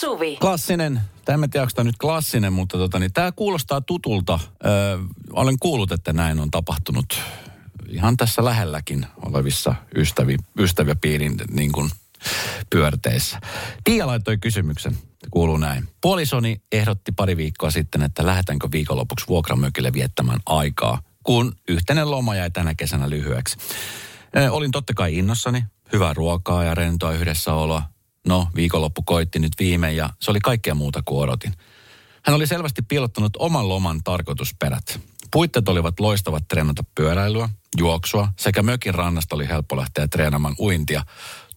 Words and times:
Suvi. 0.00 0.36
Klassinen, 0.36 1.00
en 1.28 1.40
mä 1.40 1.48
tiedä, 1.48 1.62
onko 1.62 1.72
tämä 1.74 1.84
nyt 1.84 1.98
klassinen, 2.00 2.52
mutta 2.52 2.78
tota, 2.78 2.98
niin, 2.98 3.12
tämä 3.12 3.32
kuulostaa 3.32 3.80
tutulta. 3.80 4.38
Öö, 4.66 4.98
olen 5.32 5.56
kuullut, 5.60 5.92
että 5.92 6.12
näin 6.12 6.40
on 6.40 6.50
tapahtunut 6.50 7.20
ihan 7.88 8.16
tässä 8.16 8.44
lähelläkin 8.44 9.06
olevissa 9.26 9.74
ystävi, 9.96 10.36
ystäväpiirin 10.58 11.36
niin 11.50 11.72
kuin, 11.72 11.90
pyörteissä. 12.70 13.40
Tiia 13.84 14.06
laittoi 14.06 14.38
kysymyksen. 14.38 14.98
Kuuluu 15.30 15.56
näin. 15.56 15.88
Puolisoni 16.00 16.60
ehdotti 16.72 17.12
pari 17.12 17.36
viikkoa 17.36 17.70
sitten, 17.70 18.02
että 18.02 18.26
lähdetäänkö 18.26 18.68
viikonlopuksi 18.72 19.26
vuokramökille 19.28 19.92
viettämään 19.92 20.40
aikaa, 20.46 21.02
kun 21.24 21.56
yhteinen 21.68 22.10
loma 22.10 22.34
jäi 22.34 22.50
tänä 22.50 22.74
kesänä 22.74 23.10
lyhyeksi. 23.10 23.56
Olin 24.50 24.70
totta 24.70 24.94
kai 24.94 25.18
innossani. 25.18 25.64
Hyvää 25.92 26.14
ruokaa 26.14 26.64
ja 26.64 26.74
rentoa 26.74 27.12
yhdessäoloa. 27.12 27.82
No, 28.26 28.48
viikonloppu 28.54 29.02
koitti 29.02 29.38
nyt 29.38 29.52
viime 29.58 29.92
ja 29.92 30.10
se 30.20 30.30
oli 30.30 30.40
kaikkea 30.40 30.74
muuta 30.74 31.02
kuin 31.04 31.22
odotin. 31.22 31.52
Hän 32.24 32.36
oli 32.36 32.46
selvästi 32.46 32.82
piilottanut 32.82 33.36
oman 33.38 33.68
loman 33.68 34.00
tarkoitusperät. 34.04 35.00
Puitteet 35.32 35.68
olivat 35.68 36.00
loistavat 36.00 36.48
treenata 36.48 36.82
pyöräilyä, 36.94 37.48
juoksua 37.78 38.28
sekä 38.38 38.62
mökin 38.62 38.94
rannasta 38.94 39.34
oli 39.34 39.48
helppo 39.48 39.76
lähteä 39.76 40.08
treenaamaan 40.08 40.54
uintia 40.58 41.02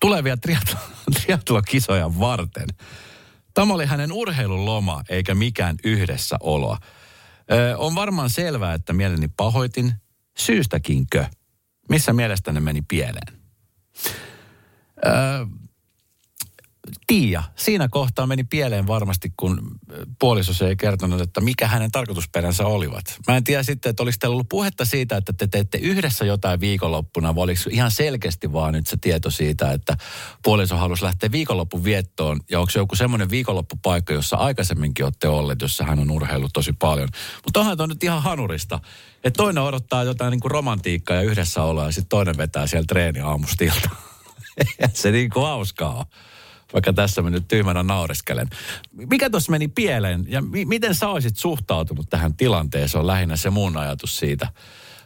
tulevia 0.03 0.37
triatlo, 0.37 0.79
triatlokisoja 1.21 2.19
varten. 2.19 2.67
Tämä 3.53 3.73
oli 3.73 3.85
hänen 3.85 4.11
urheiluloma 4.11 5.03
eikä 5.09 5.35
mikään 5.35 5.75
yhdessä 5.83 6.37
oloa. 6.39 6.77
Ö, 7.51 7.77
on 7.77 7.95
varmaan 7.95 8.29
selvää, 8.29 8.73
että 8.73 8.93
mieleni 8.93 9.27
pahoitin. 9.27 9.93
Syystäkinkö? 10.37 11.25
Missä 11.89 12.13
mielestäni 12.13 12.59
meni 12.59 12.81
pieleen? 12.81 13.37
Ö, 15.05 15.09
Tiia, 17.07 17.43
siinä 17.55 17.87
kohtaa 17.87 18.27
meni 18.27 18.43
pieleen 18.43 18.87
varmasti, 18.87 19.33
kun 19.37 19.71
puoliso 20.19 20.65
ei 20.65 20.75
kertonut, 20.75 21.21
että 21.21 21.41
mikä 21.41 21.67
hänen 21.67 21.91
tarkoitusperänsä 21.91 22.65
olivat. 22.65 23.03
Mä 23.27 23.37
en 23.37 23.43
tiedä 23.43 23.63
sitten, 23.63 23.89
että 23.89 24.03
olisi 24.03 24.19
teillä 24.19 24.33
ollut 24.33 24.49
puhetta 24.49 24.85
siitä, 24.85 25.17
että 25.17 25.33
te 25.33 25.47
teette 25.47 25.77
yhdessä 25.77 26.25
jotain 26.25 26.59
viikonloppuna, 26.59 27.35
vai 27.35 27.43
oliko 27.43 27.61
ihan 27.69 27.91
selkeästi 27.91 28.53
vaan 28.53 28.73
nyt 28.73 28.87
se 28.87 28.97
tieto 28.97 29.31
siitä, 29.31 29.71
että 29.71 29.97
puoliso 30.43 30.77
halusi 30.77 31.03
lähteä 31.03 31.31
viikonloppun 31.31 31.83
viettoon, 31.83 32.39
ja 32.49 32.59
onko 32.59 32.71
se 32.71 32.79
joku 32.79 32.95
semmoinen 32.95 33.29
viikonloppupaikka, 33.29 34.13
jossa 34.13 34.35
aikaisemminkin 34.35 35.05
olette 35.05 35.27
olleet, 35.27 35.61
jossa 35.61 35.83
hän 35.83 35.99
on 35.99 36.11
urheillut 36.11 36.53
tosi 36.53 36.73
paljon. 36.73 37.09
Mutta 37.45 37.59
onhan 37.59 37.81
on 37.81 37.89
nyt 37.89 38.03
ihan 38.03 38.23
hanurista, 38.23 38.79
että 39.23 39.37
toinen 39.37 39.63
odottaa 39.63 40.03
jotain 40.03 40.31
niin 40.31 40.41
kuin 40.41 40.51
romantiikkaa 40.51 41.17
ja 41.17 41.23
yhdessäoloa, 41.23 41.85
ja 41.85 41.91
sitten 41.91 42.09
toinen 42.09 42.37
vetää 42.37 42.67
siellä 42.67 42.85
treeni 42.87 43.19
aamustilta. 43.19 43.89
se 44.93 45.11
niin 45.11 45.29
kuin 45.29 45.45
hauskaa 45.45 45.93
on 45.99 46.05
vaikka 46.73 46.93
tässä 46.93 47.21
mä 47.21 47.29
nyt 47.29 47.47
tyhmänä 47.47 47.83
naureskelen. 47.83 48.49
Mikä 48.91 49.29
tuossa 49.29 49.51
meni 49.51 49.67
pieleen 49.67 50.25
ja 50.27 50.41
mi- 50.41 50.65
miten 50.65 50.95
sä 50.95 51.09
olisit 51.09 51.37
suhtautunut 51.37 52.09
tähän 52.09 52.33
tilanteeseen 52.33 52.99
on 52.99 53.07
lähinnä 53.07 53.37
se 53.37 53.49
mun 53.49 53.77
ajatus 53.77 54.17
siitä. 54.17 54.47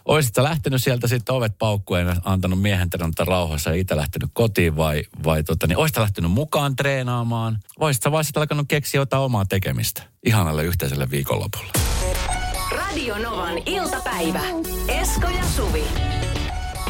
Olisit 0.06 0.36
sä 0.36 0.44
lähtenyt 0.44 0.84
sieltä 0.84 1.08
sitten 1.08 1.36
ovet 1.36 1.58
paukkuen 1.60 2.08
ja 2.08 2.16
antanut 2.24 2.62
miehen 2.62 2.90
treenata 2.90 3.26
rauhassa 3.26 3.70
ja 3.70 3.76
itse 3.76 3.96
lähtenyt 3.96 4.30
kotiin 4.34 4.76
vai, 4.76 5.04
vai 5.24 5.44
tota, 5.44 5.68
niin 5.68 5.78
olisit 5.78 5.98
lähtenyt 5.98 6.32
mukaan 6.32 6.76
treenaamaan? 6.76 7.60
Voisit 7.80 8.04
sä 8.04 8.12
vaisit 8.12 8.38
alkanut 8.38 8.66
keksiä 8.68 9.02
jotain 9.02 9.24
omaa 9.24 9.46
tekemistä 9.46 10.04
ihanalle 10.26 10.64
yhteiselle 10.64 11.10
viikonlopulle? 11.10 11.72
Radio 12.72 13.18
Novan 13.18 13.58
iltapäivä. 13.66 14.42
Esko 14.88 15.28
ja 15.30 15.44
Suvi. 15.56 15.84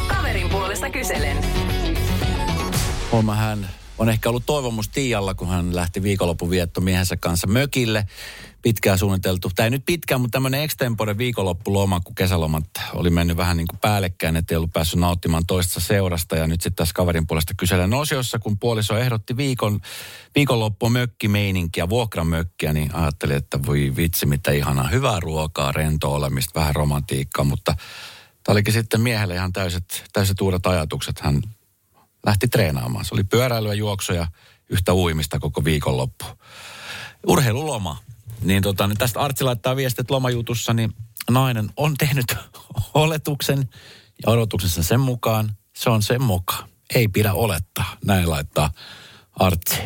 Kaverin 0.08 0.50
puolesta 0.50 0.90
kyselen. 0.90 1.38
Huomaa 3.12 3.36
hän 3.36 3.70
on 3.98 4.10
ehkä 4.10 4.30
ollut 4.30 4.46
toivomus 4.46 4.90
Tiialla, 4.90 5.34
kun 5.34 5.48
hän 5.48 5.76
lähti 5.76 6.04
viikonlopun 6.04 6.50
vietto 6.50 6.82
miehensä 6.82 7.18
kanssa 7.18 7.48
mökille. 7.48 8.08
Pitkään 8.62 8.98
suunniteltu, 8.98 9.52
tai 9.56 9.70
nyt 9.70 9.86
pitkään, 9.86 10.22
mutta 10.22 10.36
tämmöinen 10.36 10.62
extempore 10.62 11.18
viikonloppuloma, 11.18 12.00
kun 12.00 12.16
kesälomat 12.16 12.66
oli 12.94 13.10
mennyt 13.10 13.38
vähän 13.38 13.58
niin 13.58 13.68
kuin 13.68 13.80
päällekkäin, 13.80 14.36
ettei 14.36 14.58
ollut 14.58 14.74
päässyt 14.74 15.00
nauttimaan 15.00 15.46
toista 15.46 15.80
seurasta. 15.80 16.36
Ja 16.36 16.48
nyt 16.48 16.62
sitten 16.62 16.76
tässä 16.76 16.94
kaverin 16.94 17.28
puolesta 17.28 17.54
kyselen 17.58 17.94
osiossa, 17.94 18.40
kun 18.40 18.60
puoliso 18.60 18.98
ehdotti 18.98 19.38
viikon, 19.38 19.80
viikonloppua 20.36 20.90
mökkimeininkiä, 20.90 21.90
vuokramökkiä, 21.90 22.74
niin 22.74 22.96
ajattelin, 22.96 23.36
että 23.36 23.60
voi 23.66 23.94
vitsi, 23.96 24.26
mitä 24.26 24.52
ihanaa, 24.52 24.88
hyvää 24.88 25.20
ruokaa, 25.20 25.72
rento 25.72 26.14
olemista, 26.14 26.60
vähän 26.60 26.76
romantiikkaa, 26.76 27.46
mutta 27.46 27.76
Tämä 28.48 28.54
olikin 28.54 28.74
sitten 28.74 29.02
miehelle 29.02 29.36
ihan 29.36 29.54
täyset, 29.54 30.04
täyset 30.14 30.42
uudet 30.42 30.66
ajatukset. 30.66 31.20
Hän 31.20 31.42
lähti 32.26 32.48
treenaamaan. 32.48 33.06
Se 33.06 33.16
oli 33.16 33.24
pyöräilyä, 33.24 33.74
juoksuja, 33.74 34.28
yhtä 34.70 34.94
uimista 34.94 35.40
koko 35.40 35.64
viikonloppu. 35.64 36.26
Urheiluloma. 37.28 37.98
Niin, 38.42 38.64
tota, 38.64 38.88
niin 38.88 38.98
tästä 38.98 39.20
Artsi 39.20 39.44
laittaa 39.44 39.76
viestit 39.76 40.00
että 40.00 40.14
lomajutussa, 40.14 40.74
niin 40.74 40.94
nainen 41.30 41.70
on 41.78 41.94
tehnyt 41.98 42.26
oletuksen 42.94 43.70
ja 44.26 44.32
odotuksensa 44.32 44.84
sen 44.84 45.00
mukaan. 45.00 45.58
Se 45.76 45.90
on 45.90 46.04
sen 46.04 46.22
mukaan. 46.22 46.70
Ei 46.96 47.08
pidä 47.08 47.34
olettaa. 47.34 47.98
Näin 48.06 48.30
laittaa 48.30 48.70
Artsi. 49.40 49.78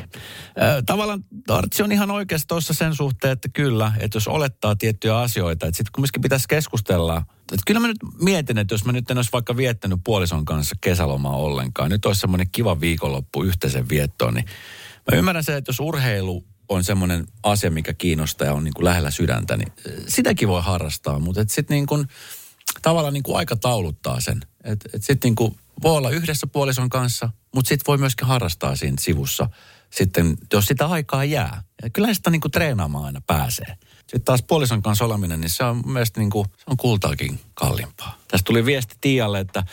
Tavallaan 0.85 1.23
Artsi 1.47 1.84
on 1.84 1.91
ihan 1.91 2.12
oikeassa 2.12 2.47
tuossa 2.47 2.73
sen 2.73 2.95
suhteen, 2.95 3.34
että 3.34 3.50
kyllä, 3.50 3.94
että 4.00 4.16
jos 4.16 4.28
olettaa 4.28 4.75
tiettyjä 4.75 5.17
asioita, 5.17 5.66
että 5.66 5.78
sitten 5.78 5.91
kumminkin 5.95 6.22
pitäisi 6.22 6.47
keskustella. 6.47 7.17
Että 7.41 7.63
kyllä 7.67 7.79
mä 7.79 7.88
nyt 7.88 7.97
mietin, 8.22 8.57
että 8.57 8.73
jos 8.73 8.85
mä 8.85 8.91
nyt 8.91 9.12
en 9.12 9.17
olisi 9.17 9.31
vaikka 9.34 9.57
viettänyt 9.57 10.00
puolison 10.03 10.45
kanssa 10.45 10.75
kesälomaa 10.81 11.35
ollenkaan, 11.35 11.89
nyt 11.89 12.06
olisi 12.06 12.22
semmoinen 12.22 12.50
kiva 12.51 12.79
viikonloppu 12.79 13.44
yhteisen 13.44 13.89
viettoon, 13.89 14.34
niin 14.34 14.45
mä 15.12 15.17
ymmärrän 15.17 15.44
se, 15.44 15.57
että 15.57 15.69
jos 15.69 15.79
urheilu 15.79 16.45
on 16.69 16.83
semmoinen 16.83 17.28
asia, 17.44 17.72
mikä 17.72 17.94
kiinnostaa 17.94 18.47
ja 18.47 18.53
on 18.53 18.63
niin 18.63 18.73
kuin 18.73 18.85
lähellä 18.85 19.12
sydäntä, 19.12 19.57
niin 19.57 19.72
sitäkin 20.07 20.47
voi 20.47 20.62
harrastaa, 20.62 21.19
mutta 21.19 21.44
sitten 21.47 21.75
niin 21.75 21.85
kuin, 21.85 22.07
tavallaan 22.81 23.13
niin 23.13 23.23
kuin 23.23 23.38
aika 23.38 23.56
tauluttaa 23.56 24.19
sen. 24.19 24.41
Että 24.63 24.89
et 24.94 25.03
sitten 25.03 25.33
niin 25.39 25.56
voi 25.84 25.97
olla 25.97 26.09
yhdessä 26.09 26.47
puolison 26.47 26.90
kanssa, 26.90 27.30
mutta 27.56 27.69
sitten 27.69 27.84
voi 27.88 27.97
myöskin 27.97 28.28
harrastaa 28.28 28.75
siinä 28.75 28.97
sivussa 29.00 29.50
sitten, 29.90 30.38
jos 30.53 30.66
sitä 30.66 30.86
aikaa 30.86 31.24
jää. 31.24 31.64
Ja 31.84 31.90
kyllä 31.90 32.14
sitä 32.14 32.30
niin 32.30 32.42
kuin 32.42 32.52
treenaamaan 32.52 33.06
aina 33.06 33.22
pääsee. 33.28 33.78
Sitten 33.97 34.22
taas 34.22 34.44
puolison 34.44 34.81
kanssa 34.81 35.06
oleminen, 35.06 35.42
niin 35.42 35.50
se 35.50 35.64
on 35.64 35.81
mielestäni 35.86 36.24
niin 36.24 36.31
kuin, 36.31 36.47
se 36.58 36.64
on 36.68 36.78
kultaakin 36.78 37.40
kalliimpaa. 37.53 38.18
Tästä 38.28 38.46
tuli 38.46 38.66
viesti 38.66 38.96
Tialle, 39.02 39.40
että 39.40 39.64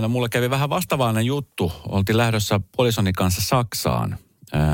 no 0.00 0.08
mulle 0.08 0.28
kävi 0.28 0.50
vähän 0.50 0.70
vastavainen 0.70 1.26
juttu. 1.26 1.72
Oltiin 1.88 2.16
lähdössä 2.16 2.60
puolisoni 2.76 3.12
kanssa 3.12 3.40
Saksaan. 3.40 4.18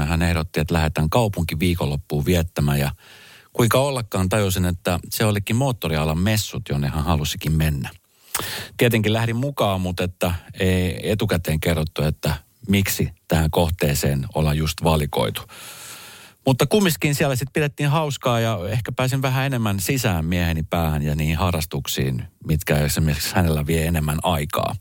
Hän 0.07 0.23
ehdotti, 0.23 0.61
että 0.61 0.75
lähdetään 0.75 1.11
kaupunki 1.11 1.59
viikonloppuun 1.59 2.25
viettämään 2.25 2.81
ja 2.81 2.91
kuinka 3.53 3.81
ollakaan 3.81 4.29
tajusin, 4.29 4.65
että 4.65 4.99
se 5.11 5.25
olikin 5.25 5.57
moottorialan 5.57 6.19
messut, 6.19 6.63
jonne 6.69 6.89
hän 6.89 7.05
halusikin 7.05 7.53
mennä. 7.53 7.91
Tietenkin 8.77 9.13
lähdin 9.13 9.37
mukaan, 9.37 9.81
mutta 9.81 10.05
että 10.05 10.35
ei 10.61 11.11
etukäteen 11.11 11.61
kerrottu, 11.61 12.03
että 12.03 12.35
miksi 12.69 13.09
tähän 13.29 13.51
kohteeseen 13.51 14.27
ollaan 14.35 14.59
just 14.59 14.85
valikoitu. 14.85 15.43
Mutta 16.47 16.67
kumminkin 16.67 17.15
siellä 17.15 17.37
sitten 17.37 17.53
pidettiin 17.53 17.89
hauskaa 17.89 18.41
ja 18.41 18.59
ehkä 18.69 18.93
pääsin 18.93 19.23
vähän 19.23 19.47
enemmän 19.47 19.81
sisään 19.81 20.25
mieheni 20.25 20.63
päähän 20.63 21.03
ja 21.03 21.15
niihin 21.15 21.37
harrastuksiin, 21.37 22.25
mitkä 22.47 22.79
esimerkiksi 22.79 23.35
hänellä 23.35 23.67
vie 23.67 23.87
enemmän 23.87 24.19
aikaa. 24.23 24.77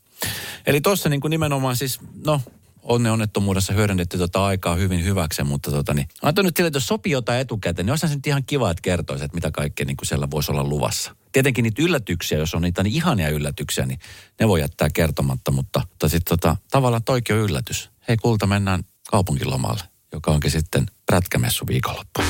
Eli 0.66 0.82
tuossa 0.82 1.10
niin 1.10 1.22
nimenomaan 1.30 1.76
siis, 1.76 2.00
no 2.26 2.42
onne 2.84 3.12
onnettomuudessa 3.12 3.74
hyödynnetty 3.74 4.18
tota 4.18 4.46
aikaa 4.46 4.76
hyvin 4.76 5.04
hyväksi, 5.04 5.44
mutta 5.44 5.72
tota 5.72 5.94
niin, 5.94 6.08
antaa 6.22 6.44
nyt 6.44 6.58
sille, 6.58 6.68
että 6.68 6.78
jos 6.78 6.88
sopii 6.88 7.12
jotain 7.12 7.40
etukäteen, 7.40 7.86
niin 7.86 7.92
olisihan 7.92 8.10
se 8.10 8.16
nyt 8.16 8.28
ihan 8.28 8.44
kiva, 8.46 8.72
että 8.72 8.82
kertoisi, 8.82 9.26
että 9.26 9.36
mitä 9.36 9.52
kaikkea 9.52 9.86
niin 9.86 9.98
siellä 10.04 10.32
voisi 10.32 10.52
olla 10.52 10.64
luvassa. 10.64 11.16
Tietenkin 11.38 11.64
niitä 11.64 11.82
yllätyksiä, 11.82 12.38
jos 12.38 12.56
on 12.56 12.62
niitä 12.62 12.84
niin 12.84 12.94
ihania 12.94 13.30
yllätyksiä, 13.30 13.86
niin 13.86 14.00
ne 14.40 14.48
voi 14.48 14.60
jättää 14.60 14.90
kertomatta, 14.94 15.52
mutta, 15.52 15.82
mutta 15.90 16.10
sitten 16.10 16.40
tota, 16.40 16.58
tavallaan 16.72 17.04
toikin 17.04 17.36
on 17.36 17.42
yllätys. 17.42 17.90
Hei 18.08 18.18
kulta, 18.18 18.48
mennään 18.48 18.84
kaupunkilomalle, 19.12 19.84
joka 20.14 20.32
onkin 20.32 20.52
sitten 20.52 20.86
prätkämessu 21.06 21.68
viikonloppu. 21.68 22.22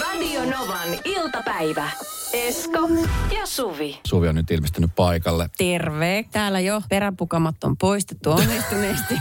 Radio 0.00 0.44
Novan 0.44 0.98
iltapäivä. 1.04 1.90
Esko 2.32 2.88
ja 3.36 3.46
Suvi. 3.46 4.00
Suvi 4.06 4.28
on 4.28 4.34
nyt 4.34 4.50
ilmestynyt 4.50 4.90
paikalle. 4.96 5.50
Terve. 5.58 6.24
Täällä 6.32 6.60
jo 6.60 6.82
peräpukamat 6.88 7.64
on 7.64 7.76
poistettu 7.76 8.30
onnistuneesti. 8.30 9.14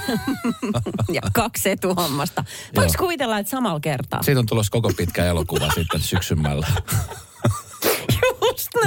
ja 1.13 1.21
kaksi 1.33 1.69
etuhammasta. 1.69 2.43
Voiko 2.75 2.93
kuvitella, 2.97 3.39
että 3.39 3.49
samalla 3.49 3.79
kertaa? 3.79 4.23
Siitä 4.23 4.39
on 4.39 4.45
tulossa 4.45 4.71
koko 4.71 4.91
pitkä 4.97 5.25
elokuva 5.25 5.69
sitten 5.75 6.01
syksymällä. 6.01 6.67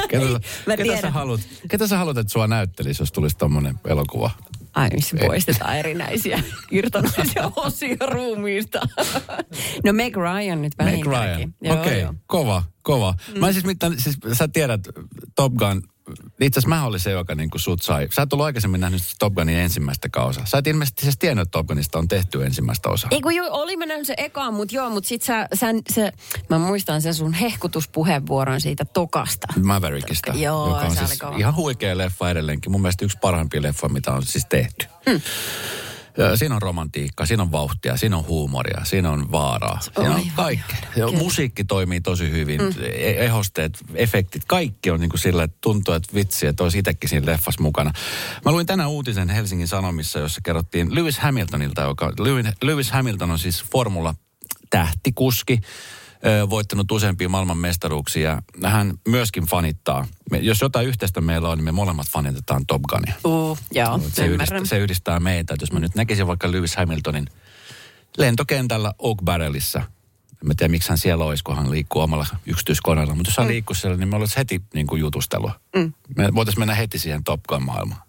Ketä, 0.08 0.26
sä- 0.32 0.40
Mä 0.66 0.76
ketä, 0.76 1.00
sä 1.00 1.10
haluat, 1.10 1.40
ketä 1.70 1.86
sä 1.86 1.98
haluat, 1.98 2.18
että 2.18 2.32
sua 2.32 2.46
näyttelisi, 2.46 3.02
jos 3.02 3.12
tulisi 3.12 3.36
tommonen 3.36 3.74
elokuva? 3.86 4.30
Ai, 4.74 4.88
missä 4.94 5.16
poistetaan 5.26 5.76
erinäisiä 5.78 6.42
irtonaisia 6.70 7.52
osia 7.56 7.96
ruumiista. 8.06 8.80
no 9.84 9.92
Meg 9.92 10.16
Ryan 10.16 10.62
nyt 10.62 10.72
Meg 10.78 10.86
vähintäänkin. 10.86 11.38
Ryan. 11.38 11.54
Joo, 11.62 11.80
Okei, 11.80 12.00
joo. 12.00 12.14
kova, 12.26 12.62
kova. 12.82 13.14
Mm. 13.34 13.40
Mä 13.40 13.52
siis 13.52 13.64
mitään, 13.64 14.00
siis 14.00 14.16
sä 14.32 14.48
tiedät 14.52 14.80
Top 15.36 15.54
Gun 15.54 15.82
itse 16.40 16.58
asiassa 16.58 16.68
mä 16.68 16.84
olin 16.84 17.00
se, 17.00 17.10
joka 17.10 17.34
niin 17.34 17.50
sut 17.56 17.82
sai. 17.82 18.08
Sä 18.12 18.22
et 18.22 18.32
ollut 18.32 18.46
aikaisemmin 18.46 18.80
nähnyt 18.80 19.02
Top 19.18 19.34
Gunin 19.34 19.58
ensimmäistä 19.58 20.08
kausaa. 20.08 20.46
Sä 20.46 20.58
et 20.58 20.66
ilmeisesti 20.66 21.02
siis 21.02 21.18
tiennyt, 21.18 21.42
että 21.42 21.58
Top 21.58 21.66
Gunista 21.66 21.98
on 21.98 22.08
tehty 22.08 22.44
ensimmäistä 22.44 22.88
osaa. 22.88 23.08
Ei 23.12 23.20
kun 23.20 23.34
jo, 23.34 23.44
oli 23.50 23.76
mä 23.76 23.86
nähnyt 23.86 24.06
se 24.06 24.14
ekaan, 24.16 24.54
mutta 24.54 24.74
joo, 24.74 24.90
mutta 24.90 25.08
sit 25.08 25.22
sä, 25.22 25.48
sä, 25.54 25.66
se, 25.90 26.12
mä 26.48 26.58
muistan 26.58 27.02
sen 27.02 27.14
sun 27.14 27.32
hehkutuspuheenvuoron 27.32 28.60
siitä 28.60 28.84
tokasta. 28.84 29.46
Maverickista, 29.62 30.32
Joo, 30.34 30.68
joka 30.68 30.80
on 30.80 30.96
siis 30.96 31.18
ihan 31.36 31.56
huikea 31.56 31.98
leffa 31.98 32.30
edelleenkin. 32.30 32.72
Mun 32.72 32.82
mielestä 32.82 33.04
yksi 33.04 33.18
parhaimpia 33.20 33.62
leffoja, 33.62 33.92
mitä 33.92 34.12
on 34.12 34.22
siis 34.22 34.46
tehty. 34.48 34.86
Mm. 35.06 35.20
Siinä 36.34 36.54
on 36.54 36.62
romantiikkaa, 36.62 37.26
siinä 37.26 37.42
on 37.42 37.52
vauhtia, 37.52 37.96
siinä 37.96 38.16
on 38.16 38.26
huumoria, 38.26 38.84
siinä 38.84 39.10
on 39.10 39.32
vaaraa. 39.32 39.80
Siinä 39.80 40.14
on 40.14 40.22
kaikkea. 40.36 40.78
musiikki 41.18 41.64
toimii 41.64 42.00
tosi 42.00 42.30
hyvin. 42.30 42.60
Mm. 42.60 42.72
Ehosteet, 43.18 43.78
efektit, 43.94 44.44
kaikki 44.44 44.90
on 44.90 45.00
niin 45.00 45.10
kuin 45.10 45.20
sillä, 45.20 45.42
että 45.42 45.58
tuntuu, 45.60 45.94
että 45.94 46.14
vitsi, 46.14 46.46
että 46.46 46.62
olisi 46.62 46.78
itsekin 46.78 47.10
siinä 47.10 47.26
leffassa 47.26 47.62
mukana. 47.62 47.92
Mä 48.44 48.52
luin 48.52 48.66
tänään 48.66 48.90
uutisen 48.90 49.28
Helsingin 49.28 49.68
Sanomissa, 49.68 50.18
jossa 50.18 50.40
kerrottiin 50.44 50.94
Lewis 50.94 51.18
Hamiltonilta, 51.18 51.82
joka 51.82 52.12
Lewis- 52.64 52.92
Hamilton 52.92 53.30
on 53.30 53.38
siis 53.38 53.64
formula 53.72 54.14
tähtikuski, 54.70 55.60
voittanut 56.50 56.92
useampia 56.92 57.28
maailman 57.28 57.58
mestaruuksia. 57.58 58.42
Hän 58.64 58.94
myöskin 59.08 59.46
fanittaa. 59.46 60.06
Me, 60.30 60.38
jos 60.38 60.60
jotain 60.60 60.86
yhteistä 60.86 61.20
meillä 61.20 61.48
on, 61.48 61.58
niin 61.58 61.64
me 61.64 61.72
molemmat 61.72 62.06
fanitetaan 62.08 62.66
Top 62.66 62.82
Gunia. 62.82 63.14
Uh, 63.24 63.58
joo, 63.72 64.00
Se 64.12 64.26
yhdistää, 64.26 64.64
se 64.64 64.78
yhdistää 64.78 65.20
meitä. 65.20 65.54
Että 65.54 65.62
jos 65.62 65.72
mä 65.72 65.80
nyt 65.80 65.94
näkisin 65.94 66.26
vaikka 66.26 66.52
Lewis 66.52 66.76
Hamiltonin 66.76 67.26
lentokentällä 68.18 68.92
Oak 68.98 69.18
Barrelissa, 69.24 69.82
en 70.50 70.56
tiedä 70.56 70.70
miksi 70.70 70.88
hän 70.88 70.98
siellä 70.98 71.24
olisi, 71.24 71.44
kun 71.44 71.56
hän 71.56 71.70
liikkuu 71.70 72.02
omalla 72.02 72.26
yksityiskoneella, 72.46 73.14
mutta 73.14 73.30
jos 73.30 73.36
hän 73.36 73.46
mm. 73.46 73.50
liikkuu 73.50 73.74
siellä, 73.74 73.96
niin 73.96 74.08
me 74.08 74.16
olisi 74.16 74.36
heti 74.36 74.62
niin 74.74 74.86
kuin 74.86 75.00
jutustelua. 75.00 75.60
Mm. 75.76 75.92
Me 76.16 76.34
voitaisiin 76.34 76.60
mennä 76.60 76.74
heti 76.74 76.98
siihen 76.98 77.24
Top 77.24 77.40
Gun 77.48 77.62
maailmaan. 77.62 78.02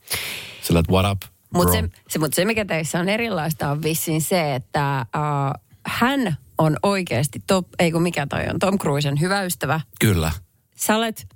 Sillä, 0.61 0.79
että 0.79 0.91
what 0.91 1.11
up, 1.11 1.21
Mutta 1.53 1.73
se, 1.73 1.89
se, 2.09 2.19
mut 2.19 2.33
se, 2.33 2.45
mikä 2.45 2.65
teissä 2.65 2.99
on 2.99 3.09
erilaista, 3.09 3.71
on 3.71 3.83
vissiin 3.83 4.21
se, 4.21 4.55
että 4.55 5.05
uh, 5.15 5.61
hän 5.85 6.37
on 6.59 6.77
oikeasti, 6.83 7.39
top, 7.47 7.67
ei 7.79 7.91
kun 7.91 8.01
mikä 8.01 8.27
toi 8.27 8.47
on, 8.49 8.59
Tom 8.59 8.79
Cruisen 8.79 9.19
hyvä 9.19 9.43
ystävä. 9.43 9.81
Kyllä. 9.99 10.31
Sä 10.75 10.95
olet 10.95 11.27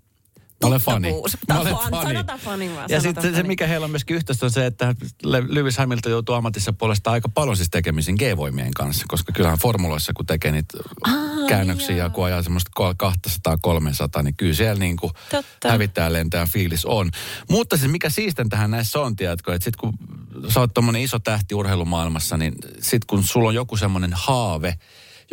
Mä 0.64 0.68
olen 0.68 0.82
fani. 0.82 1.12
Mä 1.48 1.60
olen 1.60 1.74
Fan- 1.74 1.92
fani. 1.92 2.40
Fani 2.40 2.76
vaan. 2.76 2.86
Ja 2.90 3.02
sitten 3.02 3.36
se, 3.36 3.44
mikä 3.44 3.68
heillä 3.68 3.84
on 3.84 3.92
myöskin 3.92 4.16
yhteistä, 4.16 4.46
on 4.46 4.52
se, 4.52 4.66
että 4.66 4.96
Le- 5.24 5.44
Lewis 5.48 5.78
Hamilton 5.78 6.12
joutuu 6.12 6.36
ammatissa 6.36 6.74
puolesta 6.74 7.12
aika 7.12 7.30
paljon 7.30 7.58
siis 7.58 7.70
tekemisiin 7.70 8.16
G-voimien 8.20 8.74
kanssa, 8.74 9.06
koska 9.08 9.32
kyllähän 9.32 9.60
formuloissa, 9.60 10.14
kun 10.14 10.26
tekee 10.26 10.52
niitä 10.52 10.78
käännöksiä 11.48 11.96
ja 11.96 12.10
kun 12.10 12.26
ajaa 12.26 12.42
semmoista 12.42 12.72
200-300, 14.20 14.24
niin 14.24 14.36
kyllä 14.36 14.54
siellä 14.54 14.80
niin 14.80 14.98
kuin 14.98 15.14
hävittää 15.70 16.14
lentäjän 16.14 16.48
fiilis 16.48 16.86
on. 16.86 17.12
Mutta 17.50 17.78
siis 17.78 17.92
mikä 17.92 18.10
siisten 18.10 18.50
tähän 18.50 18.72
näissä 18.72 19.00
on, 19.00 19.16
tiedätkö, 19.16 19.54
että 19.54 19.64
sit 19.64 19.76
kun 19.76 19.94
sä 20.50 20.60
oot 20.60 20.74
tommonen 20.74 21.02
iso 21.02 21.20
tähti 21.20 21.56
urheilumaailmassa, 21.56 22.38
niin 22.38 22.54
sit 22.80 23.06
kun 23.06 23.24
sulla 23.24 23.50
on 23.50 23.56
joku 23.56 23.78
semmoinen 23.78 24.12
haave, 24.14 24.78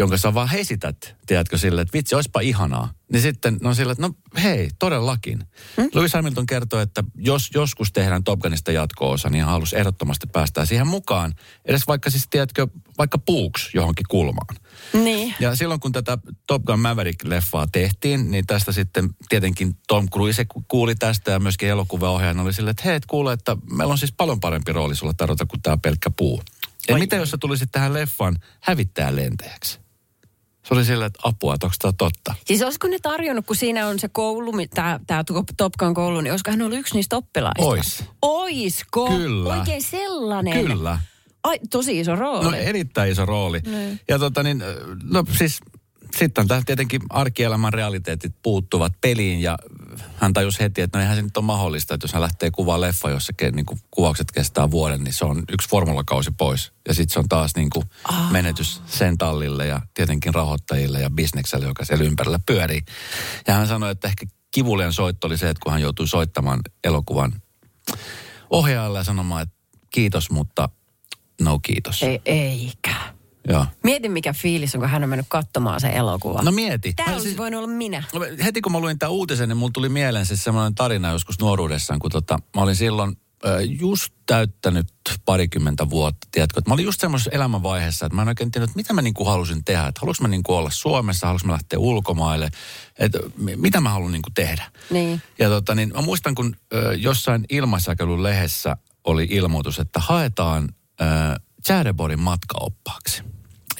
jonka 0.01 0.17
sä 0.17 0.35
vaan 0.35 0.49
hesität, 0.49 1.17
tiedätkö, 1.27 1.59
sille, 1.59 1.81
että 1.81 1.93
vitsi, 1.93 2.15
olisipa 2.15 2.41
ihanaa. 2.41 2.93
Niin 3.13 3.23
sitten 3.23 3.59
no 3.63 3.75
sillä, 3.75 3.93
että 3.93 4.03
no 4.03 4.15
hei, 4.43 4.69
todellakin. 4.79 5.39
Hmm? 5.77 5.89
Lewis 5.95 6.15
Hamilton 6.15 6.47
kertoi, 6.47 6.83
että 6.83 7.05
jos 7.15 7.51
joskus 7.55 7.93
tehdään 7.93 8.25
Top 8.25 8.41
Gunista 8.41 8.73
jatko-osa, 8.73 9.31
niin 9.31 9.45
hän 9.45 9.53
halusi 9.53 9.77
ehdottomasti 9.77 10.27
päästää 10.33 10.65
siihen 10.65 10.87
mukaan. 10.87 11.35
Edes 11.65 11.87
vaikka 11.87 12.11
siis, 12.11 12.29
tiedätkö, 12.31 12.67
vaikka 12.99 13.19
puuks 13.19 13.71
johonkin 13.75 14.07
kulmaan. 14.09 14.57
Niin. 14.93 15.35
Ja 15.41 15.57
silloin 15.57 15.81
kun 15.81 15.93
tätä 15.93 16.19
Top 16.47 16.65
Gun 16.65 16.81
Maverick-leffaa 16.81 17.69
tehtiin, 17.73 18.31
niin 18.31 18.47
tästä 18.47 18.73
sitten 18.73 19.11
tietenkin 19.29 19.77
Tom 19.89 20.09
Cruise 20.09 20.45
ku- 20.45 20.65
kuuli 20.69 20.95
tästä 20.95 21.31
ja 21.31 21.41
myöskin 21.41 21.69
elokuvaohjaajan 21.69 22.41
oli 22.41 22.53
silleen, 22.53 22.71
että 22.71 22.83
hei, 22.85 22.95
et 22.95 23.07
kuule, 23.07 23.33
että 23.33 23.57
meillä 23.71 23.93
on 23.93 23.99
siis 23.99 24.13
paljon 24.13 24.41
parempi 24.41 24.73
rooli 24.73 24.97
sulla 24.97 25.15
tarjota 25.15 25.47
kuin 25.47 25.63
tämä 25.63 25.77
pelkkä 25.77 26.11
puu. 26.11 26.43
Ja 26.89 26.99
mitä 26.99 27.17
jos 27.17 27.31
sä 27.31 27.39
tulisit 27.39 27.69
tähän 27.73 27.95
leffaan 27.95 28.37
hävittää 28.61 29.17
lentäjäksi? 29.17 29.81
Se 30.71 30.75
oli 30.75 30.85
silleen, 30.85 31.07
että 31.07 31.21
apua, 31.23 31.55
että 31.55 31.67
onko 31.67 31.77
tämä 31.79 31.93
totta? 31.99 32.35
Siis 32.45 32.63
olisiko 32.63 32.89
ne 32.89 32.99
tarjonnut, 33.03 33.47
kun 33.47 33.57
siinä 33.57 33.87
on 33.87 33.99
se 33.99 34.09
koulu, 34.09 34.53
tämä 34.75 35.25
Top 35.57 35.73
Gun 35.79 35.95
koulu, 35.95 36.21
niin 36.21 36.31
olisiko 36.31 36.51
hän 36.51 36.63
ollut 36.63 36.79
yksi 36.79 36.95
niistä 36.95 37.17
oppilaista? 37.17 37.63
Ois. 37.63 38.05
Oisko? 38.23 39.09
Kyllä. 39.09 39.55
Oikein 39.55 39.83
sellainen. 39.83 40.67
Kyllä. 40.67 40.99
Ai, 41.45 41.59
tosi 41.71 42.01
iso 42.01 42.17
rooli. 42.17 42.45
No 42.45 42.57
erittäin 42.57 43.13
iso 43.13 43.27
rooli. 43.27 43.61
Niin. 43.67 44.01
Ja 44.09 44.19
tota 44.19 44.43
niin, 44.43 44.63
no 45.05 45.25
siis 45.39 45.61
sitten 46.19 46.49
tää 46.49 46.63
tietenkin 46.67 47.01
arkielämän 47.11 47.73
realiteetit 47.73 48.35
puuttuvat 48.43 48.93
peliin 49.01 49.41
ja 49.41 49.59
hän 50.17 50.33
tajusi 50.33 50.61
heti, 50.61 50.81
että 50.81 50.99
no 50.99 51.03
eihän 51.03 51.17
se 51.17 51.23
nyt 51.23 51.37
ole 51.37 51.45
mahdollista, 51.45 51.95
että 51.95 52.05
jos 52.05 52.13
hän 52.13 52.23
lähtee 52.23 52.51
kuvaa 52.51 52.81
leffa, 52.81 53.11
jossa 53.11 53.33
ke, 53.37 53.51
niin 53.51 53.67
kuin 53.67 53.81
kuvaukset 53.91 54.33
kestää 54.33 54.71
vuoden, 54.71 55.05
niin 55.05 55.13
se 55.13 55.25
on 55.25 55.43
yksi 55.53 55.69
formulakausi 55.69 56.31
pois. 56.31 56.73
Ja 56.89 56.95
sitten 56.95 57.13
se 57.13 57.19
on 57.19 57.29
taas 57.29 57.51
niin 57.57 57.71
kuin 57.71 57.85
menetys 58.31 58.83
sen 58.87 59.19
tallille 59.19 59.67
ja 59.67 59.81
tietenkin 59.95 60.35
rahoittajille 60.35 61.01
ja 61.01 61.11
bisnekselle, 61.11 61.67
joka 61.67 61.85
siellä 61.85 62.05
ympärillä 62.05 62.41
pyörii. 62.47 62.81
Ja 63.47 63.55
hän 63.55 63.67
sanoi, 63.67 63.91
että 63.91 64.09
ehkä 64.09 64.27
kivulian 64.51 64.93
soitto 64.93 65.27
oli 65.27 65.39
se, 65.39 65.51
että 65.51 65.61
kun 65.63 65.73
hän 65.73 65.83
joutui 65.83 66.09
soittamaan 66.09 66.61
elokuvan 66.85 67.33
ohjaajalle 68.51 68.99
ja 68.99 69.05
sanomaan, 69.05 69.43
että 69.43 69.55
kiitos, 69.91 70.31
mutta 70.31 70.69
no 71.41 71.59
kiitos. 71.59 72.03
Ei, 72.03 72.21
eikä. 72.25 73.20
Joo. 73.49 73.67
Mieti, 73.85 74.09
mikä 74.09 74.33
fiilis 74.33 74.75
on, 74.75 74.81
kun 74.81 74.91
hän 74.91 75.03
on 75.03 75.09
mennyt 75.09 75.27
katsomaan 75.29 75.81
se 75.81 75.89
elokuva. 75.89 76.43
No 76.43 76.53
mieti. 76.53 76.93
Tämä 76.93 77.13
olisi 77.13 77.25
siis- 77.25 77.39
voinut 77.39 77.59
olla 77.59 77.69
minä. 77.75 78.03
No, 78.15 78.21
heti 78.45 78.61
kun 78.61 78.73
mä 78.73 78.81
luin 78.81 78.99
tämän 78.99 79.13
uutisen, 79.13 79.49
niin 79.49 79.57
mulla 79.57 79.73
tuli 79.75 79.89
mieleen 79.89 80.27
siis 80.27 80.45
semmoinen 80.45 80.75
tarina 80.75 81.13
joskus 81.13 81.41
nuoruudessaan, 81.41 81.99
kun 82.01 82.11
tota, 82.11 82.39
mä 82.57 82.63
olin 82.63 82.77
silloin 82.77 83.17
just 83.81 84.13
täyttänyt 84.27 84.87
parikymmentä 85.25 85.91
vuotta, 85.91 86.29
tiedätkö, 86.31 86.59
että 86.61 86.71
mä 86.71 86.75
olin 86.75 86.85
just 86.85 87.01
semmoisessa 87.01 87.31
elämänvaiheessa, 87.31 88.07
että 88.07 88.17
mä 88.17 88.23
en 88.23 88.29
oikein 88.29 88.51
tiennyt, 88.51 88.71
että 88.71 88.77
mitä 88.79 88.93
mä 88.93 89.03
niinku 89.03 89.25
halusin 89.25 89.65
tehdä, 89.65 89.87
että 89.87 90.01
haluaisin 90.01 90.25
mä 90.25 90.29
niinku 90.29 90.55
olla 90.55 90.71
Suomessa, 90.73 91.27
haluaisin 91.27 91.47
mä 91.47 91.53
lähteä 91.53 91.79
ulkomaille, 91.79 92.51
että 92.99 93.19
mi- 93.37 93.57
mitä 93.57 93.81
mä 93.81 93.89
haluan 93.91 94.13
niinku 94.13 94.31
tehdä. 94.35 94.65
Niin. 94.91 95.23
Ja 95.39 95.49
tota, 95.49 95.75
niin 95.75 95.93
mä 95.95 96.03
muistan, 96.03 96.35
kun 96.35 96.57
ö, 96.73 96.95
jossain 96.95 97.45
ilmaisjakelun 97.51 98.23
lehdessä 98.23 98.77
oli 99.05 99.27
ilmoitus, 99.31 99.79
että 99.79 100.01
haetaan 100.01 100.69
ö, 101.01 101.05
Tjäreborin 101.63 102.21
matkaoppaaksi. 102.21 103.23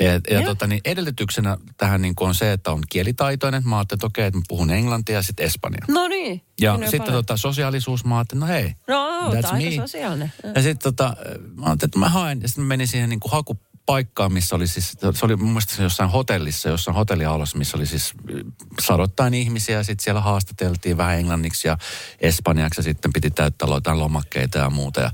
Ja, 0.01 0.13
ja 0.31 0.45
tota, 0.45 0.67
niin 0.67 0.81
edellytyksenä 0.85 1.59
tähän 1.77 2.03
niin 2.03 2.15
on 2.21 2.35
se, 2.35 2.53
että 2.53 2.71
on 2.73 2.83
kielitaitoinen. 2.91 3.63
Mä 3.69 3.77
ajattelin, 3.77 3.99
että 3.99 4.07
okei, 4.07 4.27
että 4.27 4.39
mä 4.39 4.43
puhun 4.49 4.71
englantia 4.71 5.15
ja 5.15 5.23
sitten 5.23 5.47
espanjaa. 5.47 5.85
No 5.89 6.09
niin. 6.09 6.43
Ja 6.61 6.79
sitten 6.79 6.99
paljon. 7.01 7.15
tota, 7.15 7.37
sosiaalisuus, 7.37 8.05
mä 8.05 8.17
ajattelin, 8.17 8.41
no 8.41 8.47
hei, 8.47 8.75
No, 8.89 9.31
that's 9.31 9.55
aika 9.55 9.71
me. 9.71 9.77
sosiaalinen. 9.77 10.33
Ja 10.55 10.63
sitten 10.63 10.93
tota, 10.93 11.17
mä 11.57 11.67
ajattelin, 11.67 11.89
että 11.89 11.99
mä 11.99 12.09
haen, 12.09 12.41
ja 12.43 12.49
sitten 12.49 12.65
mä 12.65 12.69
menin 12.69 12.89
siihen 12.89 13.09
niin 13.09 13.21
kuin 13.21 13.33
hakupaikkaan, 13.33 14.33
missä 14.33 14.57
oli 14.57 14.67
siis, 14.67 14.97
se 15.15 15.25
oli 15.25 15.37
mun 15.37 15.49
mielestä 15.49 15.83
jossain 15.83 16.11
hotellissa, 16.11 16.69
jossain 16.69 16.95
hotelliaulassa, 16.95 17.59
missä 17.59 17.77
oli 17.77 17.87
siis 17.87 18.13
äh, 18.35 18.41
sadottain 18.81 19.35
ihmisiä, 19.35 19.77
ja 19.77 19.85
sitten 19.85 20.05
siellä 20.05 20.21
haastateltiin 20.21 20.97
vähän 20.97 21.19
englanniksi 21.19 21.69
ja 21.69 21.79
espanjaksi, 22.21 22.81
ja 22.81 22.85
sitten 22.85 23.13
piti 23.13 23.31
täyttää 23.31 23.69
jotain 23.69 23.99
lomakkeita 23.99 24.59
ja 24.59 24.71
muuta. 24.71 25.01
Ja, 25.01 25.11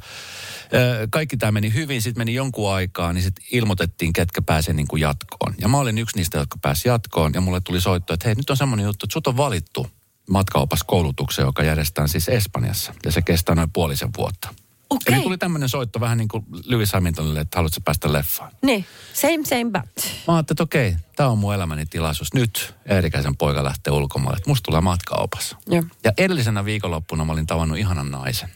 ö, 0.74 1.08
kaikki 1.10 1.36
tämä 1.36 1.52
meni 1.52 1.74
hyvin, 1.74 2.02
sitten 2.02 2.20
meni 2.20 2.34
jonkun 2.34 2.72
aikaa, 2.72 3.12
niin 3.12 3.22
sitten 3.22 3.44
ilmoitettiin, 3.52 4.12
ketkä 4.12 4.42
pääsee 4.42 4.74
niin 4.74 4.88
kuin 4.88 5.00
jatkoon. 5.00 5.54
Ja 5.60 5.68
mä 5.68 5.78
olin 5.78 5.98
yksi 5.98 6.16
niistä, 6.16 6.38
jotka 6.38 6.58
pääsi 6.62 6.88
jatkoon, 6.88 7.32
ja 7.34 7.40
mulle 7.40 7.60
tuli 7.60 7.80
soitto, 7.80 8.14
että 8.14 8.28
hei, 8.28 8.34
nyt 8.34 8.50
on 8.50 8.56
semmoinen 8.56 8.86
juttu, 8.86 9.06
että 9.06 9.12
sut 9.12 9.26
on 9.26 9.36
valittu 9.36 9.86
matkaopaskoulutukseen, 10.30 11.46
joka 11.46 11.62
järjestetään 11.62 12.08
siis 12.08 12.28
Espanjassa, 12.28 12.94
ja 13.04 13.12
se 13.12 13.22
kestää 13.22 13.54
noin 13.54 13.70
puolisen 13.72 14.10
vuotta. 14.16 14.54
Okei. 14.90 15.14
Eli 15.14 15.22
tuli 15.22 15.38
tämmöinen 15.38 15.68
soitto 15.68 16.00
vähän 16.00 16.18
niin 16.18 16.28
kuin 16.28 16.44
Lewis 16.64 16.92
Hamiltonille, 16.92 17.40
että 17.40 17.58
haluatko 17.58 17.80
päästä 17.84 18.12
leffaan. 18.12 18.52
Niin, 18.62 18.86
same, 19.12 19.44
same 19.44 19.64
but. 19.64 20.04
Mä 20.28 20.34
ajattelin, 20.34 20.40
että 20.54 20.62
okei, 20.62 20.96
tämä 21.16 21.28
on 21.28 21.38
mun 21.38 21.54
elämäni 21.54 21.86
tilaisuus. 21.86 22.34
Nyt 22.34 22.74
Eerikäisen 22.86 23.36
poika 23.36 23.64
lähtee 23.64 23.92
ulkomaille, 23.92 24.36
että 24.36 24.50
musta 24.50 24.64
tulee 24.64 24.80
matkaopas. 24.80 25.56
Joo. 25.66 25.84
Ja 26.04 26.12
edellisenä 26.18 26.64
viikonloppuna 26.64 27.24
mä 27.24 27.32
olin 27.32 27.46
tavannut 27.46 27.78
ihanan 27.78 28.10
naisen, 28.10 28.50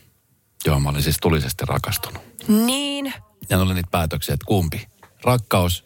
johon 0.66 0.82
mä 0.82 0.88
olin 0.88 1.02
siis 1.02 1.16
tulisesti 1.22 1.64
rakastunut. 1.66 2.22
Niin. 2.48 3.12
Ja 3.50 3.56
ne 3.56 3.62
oli 3.62 3.74
niitä 3.74 3.88
päätöksiä, 3.90 4.34
että 4.34 4.46
kumpi, 4.46 4.86
rakkaus 5.24 5.84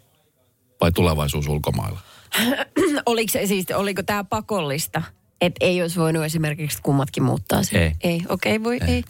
vai 0.80 0.92
tulevaisuus 0.92 1.48
ulkomailla. 1.48 2.00
Oliko, 3.06 3.32
se, 3.32 3.46
siis, 3.46 3.66
oliko 3.74 4.02
tämä 4.02 4.24
pakollista? 4.24 5.02
Että 5.40 5.64
ei 5.66 5.82
olisi 5.82 6.00
voinut 6.00 6.24
esimerkiksi 6.24 6.78
kummatkin 6.82 7.22
muuttaa 7.22 7.62
sen? 7.62 7.80
Ei. 7.82 7.92
Ei, 8.00 8.22
okei, 8.28 8.56
okay, 8.56 8.64
voi, 8.64 8.78
ei. 8.80 8.94
ei. 8.94 9.04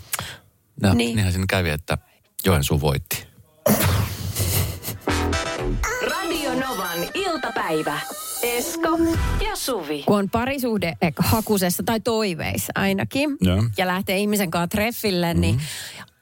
No, 0.82 0.88
Niin. 0.88 0.98
niin. 0.98 1.16
Niinhän 1.16 1.32
siinä 1.32 1.46
kävi, 1.48 1.70
että 1.70 1.98
Joensuu 2.44 2.80
voitti. 2.80 3.26
Radio 6.10 6.54
Novan 6.54 6.98
iltapäivä. 7.14 8.00
Esko 8.44 8.98
ja 9.44 9.56
Suvi. 9.56 10.02
Kun 10.06 10.18
on 10.18 10.30
parisuhde 10.30 10.96
eh, 11.02 11.12
hakusessa 11.18 11.82
tai 11.82 12.00
toiveissa 12.00 12.72
ainakin, 12.74 13.36
Joo. 13.40 13.64
ja 13.78 13.86
lähtee 13.86 14.18
ihmisen 14.18 14.50
kanssa 14.50 14.68
treffille, 14.68 15.26
mm-hmm. 15.26 15.40
niin 15.40 15.60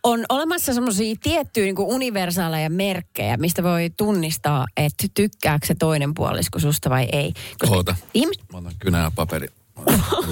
on 0.02 0.24
olemassa 0.28 0.74
semmoisia 0.74 1.14
tiettyjä 1.22 1.64
niin 1.64 1.74
universaaleja 1.78 2.70
merkkejä, 2.70 3.36
mistä 3.36 3.62
voi 3.62 3.90
tunnistaa, 3.96 4.66
että 4.76 5.06
tykkääkö 5.14 5.66
se 5.66 5.74
toinen 5.74 6.14
puolisko 6.14 6.58
susta 6.58 6.90
vai 6.90 7.08
ei. 7.12 7.32
Oota. 7.68 7.96
Ihmis- 8.14 8.44
Mä 8.52 8.58
otan 8.58 8.72
kynä 8.78 8.98
ja 8.98 9.12
paperi. 9.14 9.48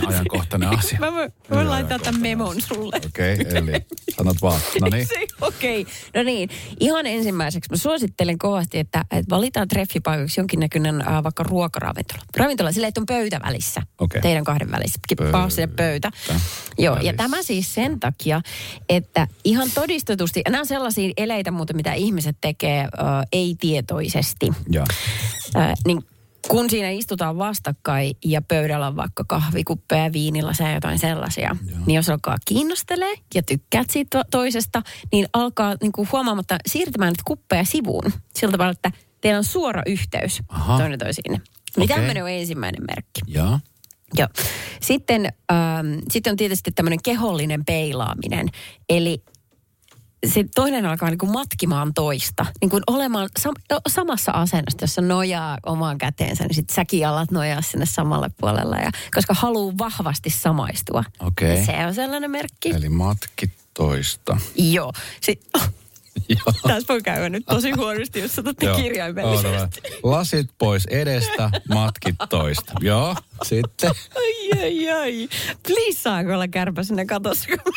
Ajankohtainen 0.06 0.68
asia. 0.78 0.98
Mä 0.98 1.12
voin, 1.12 1.32
voin 1.50 1.70
laittaa 1.70 1.98
tämän 1.98 2.20
memon 2.20 2.60
sulle. 2.60 2.96
Okei, 3.06 3.34
okay, 3.34 3.56
eli 3.56 3.72
sanot 4.16 4.36
vaan. 4.42 4.60
No 4.80 4.88
niin. 4.88 5.06
Okei, 5.40 5.82
okay. 5.82 5.94
no 6.14 6.22
niin. 6.22 6.50
Ihan 6.80 7.06
ensimmäiseksi 7.06 7.70
mä 7.70 7.76
suosittelen 7.76 8.38
kovasti, 8.38 8.78
että, 8.78 9.04
että 9.10 9.30
valitaan 9.30 9.68
treffipaikaksi 9.68 10.40
jonkinnäköinen 10.40 11.08
äh, 11.08 11.22
vaikka 11.22 11.42
ruokaravintola. 11.42 12.22
Ravintola 12.36 12.72
silleen, 12.72 12.88
että 12.88 13.00
on 13.00 13.06
pöytä 13.06 13.40
välissä. 13.46 13.82
Okei. 13.98 14.20
Teidän 14.20 14.44
kahden 14.44 14.70
välissä. 14.70 15.00
Kippaa 15.08 15.50
se 15.50 15.66
pöytä. 15.66 16.10
Joo, 16.78 16.94
ja 16.94 16.94
välissä. 16.94 17.16
tämä 17.16 17.42
siis 17.42 17.74
sen 17.74 18.00
takia, 18.00 18.40
että 18.88 19.28
ihan 19.44 19.68
todistetusti, 19.74 20.42
nämä 20.48 20.60
on 20.60 20.66
sellaisia 20.66 21.12
eleitä 21.16 21.50
muuten, 21.50 21.76
mitä 21.76 21.92
ihmiset 21.92 22.36
tekee 22.40 22.80
äh, 22.80 22.88
ei-tietoisesti. 23.32 24.50
Joo. 24.68 24.84
Äh, 25.56 25.74
niin 25.86 26.04
kun 26.48 26.70
siinä 26.70 26.90
istutaan 26.90 27.38
vastakkain 27.38 28.14
ja 28.24 28.42
pöydällä 28.42 28.86
on 28.86 28.96
vaikka 28.96 29.24
kahvikuppeja, 29.28 30.12
viinilasi 30.12 30.62
ja 30.62 30.74
jotain 30.74 30.98
sellaisia, 30.98 31.56
Joo. 31.70 31.78
niin 31.86 31.96
jos 31.96 32.08
alkaa 32.10 32.36
kiinnostelee 32.44 33.14
ja 33.34 33.42
tykkäät 33.42 33.90
siitä 33.90 34.18
to- 34.18 34.28
toisesta, 34.30 34.82
niin 35.12 35.26
alkaa 35.32 35.74
niin 35.82 35.92
kuin 35.92 36.08
huomaamatta 36.12 36.56
siirtämään 36.66 37.10
niitä 37.10 37.22
kuppeja 37.26 37.64
sivuun. 37.64 38.12
Sillä 38.34 38.52
tavalla, 38.52 38.72
että 38.72 38.90
teillä 39.20 39.38
on 39.38 39.44
suora 39.44 39.82
yhteys 39.86 40.42
Aha. 40.48 40.78
toinen 40.78 40.98
toisiinne. 40.98 41.40
Niin 41.76 41.84
Okei. 41.84 41.96
tämmöinen 41.96 42.22
on 42.22 42.30
ensimmäinen 42.30 42.82
merkki. 42.86 43.20
Joo. 43.26 43.58
Joo. 44.18 44.28
Sitten, 44.80 45.28
ähm, 45.52 45.98
sitten 46.10 46.30
on 46.30 46.36
tietysti 46.36 46.70
tämmöinen 46.72 46.98
kehollinen 47.04 47.64
peilaaminen. 47.64 48.48
Eli 48.88 49.22
se 50.26 50.44
toinen 50.54 50.86
alkaa 50.86 51.10
niin 51.10 51.18
kuin 51.18 51.32
matkimaan 51.32 51.94
toista. 51.94 52.46
Niin 52.60 52.70
kuin 52.70 52.82
olemaan 52.86 53.28
sam- 53.40 53.80
samassa 53.88 54.32
asennossa, 54.32 54.78
jossa 54.80 55.02
nojaa 55.02 55.58
omaan 55.66 55.98
käteensä, 55.98 56.44
niin 56.44 56.54
sitten 56.54 56.74
säkin 56.74 57.08
alat 57.08 57.30
nojaa 57.30 57.62
sinne 57.62 57.86
samalle 57.86 58.30
puolelle. 58.40 58.76
Ja, 58.76 58.90
koska 59.14 59.34
haluaa 59.34 59.74
vahvasti 59.78 60.30
samaistua. 60.30 61.04
Okei. 61.20 61.58
Ja 61.58 61.64
Se 61.66 61.86
on 61.86 61.94
sellainen 61.94 62.30
merkki. 62.30 62.70
Eli 62.70 62.88
matki 62.88 63.50
toista. 63.74 64.36
Joo. 64.56 64.92
Joo. 66.28 66.52
tässä 66.62 66.88
voi 66.88 67.02
käydä 67.02 67.28
nyt 67.28 67.46
tosi 67.46 67.70
huonosti, 67.70 68.20
jos 68.20 68.38
otatte 68.38 68.66
kirjaimellisesti. 68.76 69.80
Lasit 70.02 70.50
pois 70.58 70.84
edestä, 70.84 71.50
matkit 71.68 72.14
toista. 72.28 72.72
Joo, 72.80 73.16
sitten. 73.42 73.90
Ai, 74.16 74.62
ai, 74.62 74.90
ai. 74.90 75.28
Please 75.66 76.00
saako 76.02 76.34
olla 76.34 76.48
kärpä 76.48 76.82
sinne 76.82 77.06
katossa, 77.06 77.46
kun? 77.48 77.72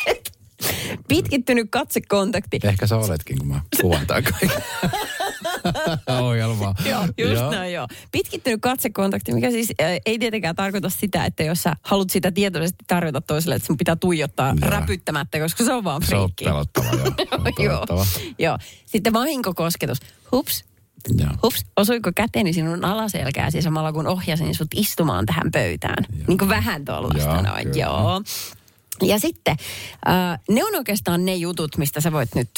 Pitkittynyt 1.08 1.68
katsekontakti. 1.72 2.60
Ehkä 2.64 2.88
sä 2.88 2.98
oletkin, 2.98 3.38
kun 3.38 3.48
mä 3.48 3.62
kuvan 3.82 4.08
kaiken. 4.08 4.50
Ohjelmaa. 6.22 6.76
Joo, 6.90 7.02
just 7.18 7.34
joo. 7.42 7.52
näin 7.52 7.74
joo. 7.74 7.88
Pitkittynyt 8.12 8.62
katsekontakti, 8.62 9.34
mikä 9.34 9.52
siis 9.52 9.72
äh, 9.82 9.88
ei 10.06 10.20
tietenkään 10.20 10.56
tarkoita 10.56 10.90
sitä, 10.90 11.26
että 11.26 11.44
jos 11.44 11.64
sä 11.64 11.76
haluat 11.82 12.10
sitä 12.10 12.32
tietoisesti 12.32 12.86
tarjota 12.88 13.22
toiselle, 13.22 13.56
että 13.56 13.66
sun 13.66 13.78
pitää 13.78 13.96
tuijottaa 13.96 14.54
Joo. 14.62 14.70
räpyttämättä, 14.70 15.40
koska 15.40 15.64
se 15.64 15.74
on 15.74 15.84
vaan 15.84 16.02
Se 16.04 16.16
on 16.16 16.22
friikki. 16.22 16.46
pelottava, 16.46 16.86
joo. 16.86 17.86
Joo. 17.90 18.06
joo. 18.40 18.58
Sitten 18.86 19.14
vahinkokosketus. 19.14 19.98
Hups, 20.32 20.66
Joo. 21.18 21.30
hups, 21.44 21.66
osuiko 21.78 22.12
käteni 22.16 22.54
sinun 22.54 22.86
alaselkääsi 22.86 23.62
samalla 23.62 23.94
kun 23.94 24.08
ohjasin 24.08 24.56
sut 24.56 24.68
istumaan 24.76 25.26
tähän 25.26 25.52
pöytään? 25.52 26.06
Joo. 26.16 26.26
Niin 26.28 26.38
kuin 26.38 26.50
vähän 26.50 26.86
tuollaista 26.86 27.30
Joo, 27.30 27.42
noin, 27.42 27.64
kyllä. 27.68 27.86
joo. 27.86 28.22
Ja 29.06 29.20
sitten, 29.20 29.58
äh, 30.08 30.40
ne 30.50 30.64
on 30.64 30.76
oikeastaan 30.76 31.26
ne 31.26 31.36
jutut, 31.36 31.78
mistä 31.78 32.02
sä 32.02 32.12
voit 32.12 32.36
nyt 32.36 32.50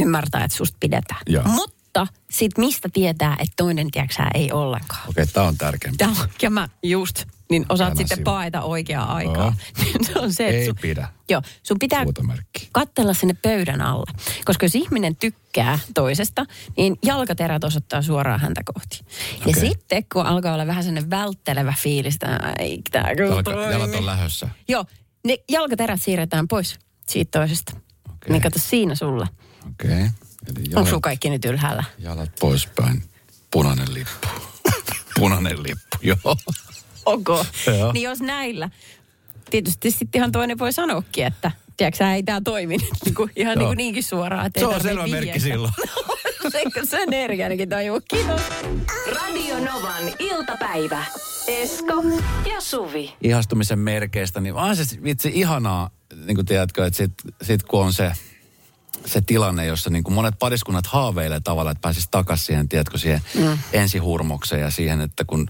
ymmärtää, 0.00 0.44
että 0.44 0.56
susta 0.56 0.76
pidetään. 0.80 1.20
Joo. 1.26 1.42
Mutta 1.46 2.06
sit 2.30 2.58
mistä 2.58 2.88
tietää, 2.92 3.32
että 3.32 3.52
toinen, 3.56 3.90
tiedätkö 3.90 4.22
ei 4.34 4.52
ollenkaan. 4.52 5.08
Okei, 5.08 5.26
tää 5.26 5.42
on 5.42 5.58
tärkeämpi. 5.58 5.96
Tämä 5.98 6.12
on, 6.20 6.28
ja 6.42 6.50
mä 6.50 6.68
just, 6.82 7.24
niin 7.50 7.66
osaat 7.68 7.88
Tänä 7.88 7.98
sitten 7.98 8.18
sivu. 8.18 8.24
paeta 8.24 8.62
oikeaa 8.62 9.14
aikaa. 9.14 9.54
se 10.06 10.12
on 10.18 10.32
se, 10.32 10.46
Ei 10.46 10.66
sun, 10.66 10.76
pidä. 10.80 11.08
Joo, 11.28 11.42
sun 11.62 11.76
pitää 11.80 12.04
katsella 12.72 13.14
sinne 13.14 13.34
pöydän 13.42 13.80
alle. 13.80 14.12
Koska 14.44 14.66
jos 14.66 14.74
ihminen 14.74 15.16
tykkää 15.16 15.78
toisesta, 15.94 16.46
niin 16.76 16.96
jalkaterät 17.04 17.64
osoittaa 17.64 18.02
suoraan 18.02 18.40
häntä 18.40 18.60
kohti. 18.64 19.00
Ja 19.40 19.46
Okei. 19.46 19.68
sitten, 19.68 20.04
kun 20.12 20.26
alkaa 20.26 20.54
olla 20.54 20.66
vähän 20.66 20.84
sellainen 20.84 21.10
välttelevä 21.10 21.74
fiilis, 21.78 22.14
että 22.14 22.54
ei 22.58 22.82
tää 22.90 23.14
kyllä 23.16 23.70
jalat 23.72 23.94
on 23.94 24.06
lähössä. 24.06 24.48
Joo, 24.68 24.84
ne 25.24 25.38
jalkaterät 25.48 26.02
siirretään 26.02 26.48
pois 26.48 26.78
siitä 27.08 27.38
toisesta. 27.38 27.72
Okei. 28.12 28.30
Niin 28.32 28.42
kato 28.42 28.58
siinä 28.58 28.94
sulla. 28.94 29.26
Okei. 29.70 29.90
Eli 29.92 30.08
Onko 30.48 30.70
jalat, 30.70 30.88
sulla 30.88 31.00
kaikki 31.00 31.30
nyt 31.30 31.44
ylhäällä? 31.44 31.84
jalat 31.98 32.30
poispäin. 32.40 33.02
Punainen 33.50 33.94
lippu. 33.94 34.28
Punainen 35.14 35.62
lippu, 35.62 35.96
joo. 36.24 36.36
Onko? 37.06 37.46
Joo. 37.78 37.92
niin 37.92 38.02
jos 38.02 38.20
näillä, 38.20 38.70
tietysti 39.50 39.90
sitten 39.90 40.18
ihan 40.18 40.32
toinen 40.32 40.58
voi 40.58 40.72
sanoakin, 40.72 41.26
että 41.26 41.50
tiedätkö 41.76 41.98
sä, 41.98 42.14
ei 42.14 42.22
tämä 42.22 42.40
toimi 42.44 42.76
nyt 42.76 42.88
niin 43.04 43.14
kuin, 43.14 43.30
ihan 43.36 43.54
niin 43.54 43.60
Joo. 43.62 43.68
kuin 43.68 43.76
niinkin 43.76 44.02
suoraan. 44.02 44.46
Että 44.46 44.60
Se 44.60 44.66
ei 44.66 44.74
on 44.74 44.82
selvä 44.82 45.06
merkki 45.06 45.20
vihjeitä. 45.20 45.40
silloin. 45.44 45.72
se, 46.52 46.62
se 46.84 46.96
energia 47.02 47.44
ainakin 47.46 47.68
tajuu. 47.68 48.00
Kiitos. 48.08 48.40
Radio 49.14 49.58
Novan 49.58 50.02
iltapäivä. 50.18 51.04
Esko 51.46 52.02
ja 52.54 52.60
Suvi. 52.60 53.14
ihastumisen 53.22 53.78
merkeistä, 53.78 54.40
niin 54.40 54.54
on 54.54 54.76
se 54.76 54.84
vitsi 55.02 55.32
ihanaa, 55.34 55.90
niin 56.26 56.34
kuin 56.34 56.46
tiedätkö, 56.46 56.86
että 56.86 56.96
sit, 56.96 57.12
sit 57.42 57.62
kun 57.62 57.84
on 57.84 57.92
se, 57.92 58.12
se 59.06 59.20
tilanne, 59.20 59.66
jossa 59.66 59.90
niin 59.90 60.04
kuin 60.04 60.14
monet 60.14 60.34
pariskunnat 60.38 60.86
haaveilee 60.86 61.40
tavallaan, 61.40 61.72
että 61.72 61.82
pääsisi 61.82 62.08
takaisin 62.10 62.46
siihen, 62.46 62.68
tiedätkö, 62.68 62.98
siihen 62.98 63.22
mm. 63.34 63.58
ensihurmokseen 63.72 64.60
ja 64.60 64.70
siihen, 64.70 65.00
että 65.00 65.24
kun, 65.24 65.48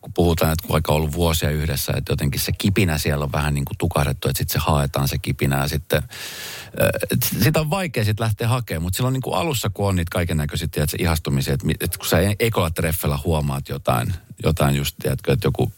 kun 0.00 0.12
puhutaan, 0.12 0.52
että 0.52 0.62
kun 0.62 0.72
vaikka 0.72 0.92
on 0.92 0.96
ollut 0.96 1.12
vuosia 1.12 1.50
yhdessä, 1.50 1.92
että 1.96 2.12
jotenkin 2.12 2.40
se 2.40 2.52
kipinä 2.52 2.98
siellä 2.98 3.24
on 3.24 3.32
vähän 3.32 3.54
niin 3.54 3.64
kuin 3.64 3.78
tukahdettu, 3.78 4.28
että 4.28 4.38
sitten 4.38 4.60
se 4.60 4.64
haetaan 4.66 5.08
se 5.08 5.18
kipinä 5.18 5.58
ja 5.58 5.68
sitten 5.68 6.02
äh, 6.02 7.20
sitä 7.42 7.60
on 7.60 7.70
vaikea 7.70 8.04
sitten 8.04 8.24
lähteä 8.24 8.48
hakemaan, 8.48 8.82
mutta 8.82 8.96
silloin 8.96 9.12
niin 9.12 9.22
kuin 9.22 9.36
alussa, 9.36 9.70
kun 9.70 9.88
on 9.88 9.96
niitä 9.96 10.10
kaiken 10.12 10.36
näköisiä, 10.36 10.68
tiedätkö, 10.68 10.96
ihastumisia, 11.00 11.54
että, 11.54 11.66
että 11.80 11.98
kun 11.98 12.06
sä 12.06 12.20
e- 12.20 12.36
ekolla 12.38 12.70
treffellä 12.70 13.18
huomaat 13.24 13.68
jotain, 13.68 14.14
jotain 14.44 14.76
just, 14.76 14.96
tiedätkö, 15.02 15.32
että 15.32 15.46
joku 15.46 15.72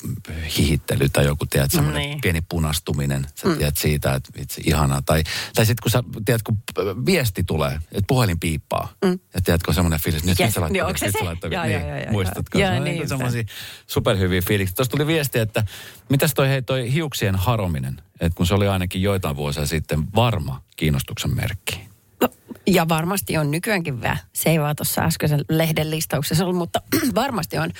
hihittely 0.58 1.08
tai 1.08 1.24
joku, 1.24 1.46
tiedätkö, 1.46 1.76
semmoinen 1.76 2.02
Niin. 2.02 2.20
pieni 2.20 2.40
punastuminen, 2.48 3.26
sä 3.34 3.48
mm. 3.48 3.56
tiedät 3.56 3.76
siitä, 3.76 4.14
että 4.14 4.30
vitsi, 4.38 4.62
ihanaa. 4.66 5.02
Tai, 5.02 5.24
tai 5.54 5.66
sitten 5.66 5.82
kun 5.82 5.90
sä, 5.90 6.02
tiedät, 6.24 6.42
kun 6.42 6.58
viesti 7.06 7.44
tulee, 7.44 7.72
että 7.74 8.04
puhelin 8.06 8.40
piippaa, 8.40 8.92
mm. 9.04 9.18
ja 9.34 9.40
tiedätkö, 9.44 9.72
semmoinen 9.72 10.00
fiilis, 10.00 10.24
nyt, 10.24 10.40
Yes, 10.40 10.46
nyt 10.48 10.54
sä 10.54 10.60
laittaa, 10.60 10.86
niin 10.86 10.92
nyt 10.92 11.12
se? 11.12 11.18
sä 11.18 11.24
laittaa, 11.24 11.50
Joo, 11.50 11.64
niin, 11.64 11.80
joo, 11.80 11.96
joo, 11.98 12.10
muistatko? 12.12 12.58
joo. 12.58 12.70
Niin 12.70 12.84
niin 12.84 13.08
semmoisia 13.08 13.42
superhyviä 13.86 14.42
fiiliksiä. 14.42 14.76
Tuossa 14.76 14.90
tuli 14.90 15.06
viesti, 15.06 15.38
että 15.38 15.64
mitäs 16.08 16.34
toi, 16.34 16.48
hei, 16.48 16.62
toi 16.62 16.92
hiuksien 16.92 17.36
harominen, 17.36 18.02
että 18.20 18.36
kun 18.36 18.46
se 18.46 18.54
oli 18.54 18.68
ainakin 18.68 19.02
joitain 19.02 19.36
vuosia 19.36 19.66
sitten 19.66 20.04
varma 20.14 20.62
kiinnostuksen 20.76 21.34
merkki. 21.36 21.93
No, 22.24 22.28
ja 22.66 22.88
varmasti 22.88 23.36
on 23.36 23.50
nykyäänkin 23.50 24.02
vähän. 24.02 24.18
Se 24.32 24.50
ei 24.50 24.60
vaan 24.60 24.76
tuossa 24.76 25.02
äskeisen 25.02 25.44
lehden 25.48 25.90
listauksessa 25.90 26.44
ollut, 26.44 26.58
mutta 26.58 26.82
varmasti 27.14 27.58
on. 27.58 27.70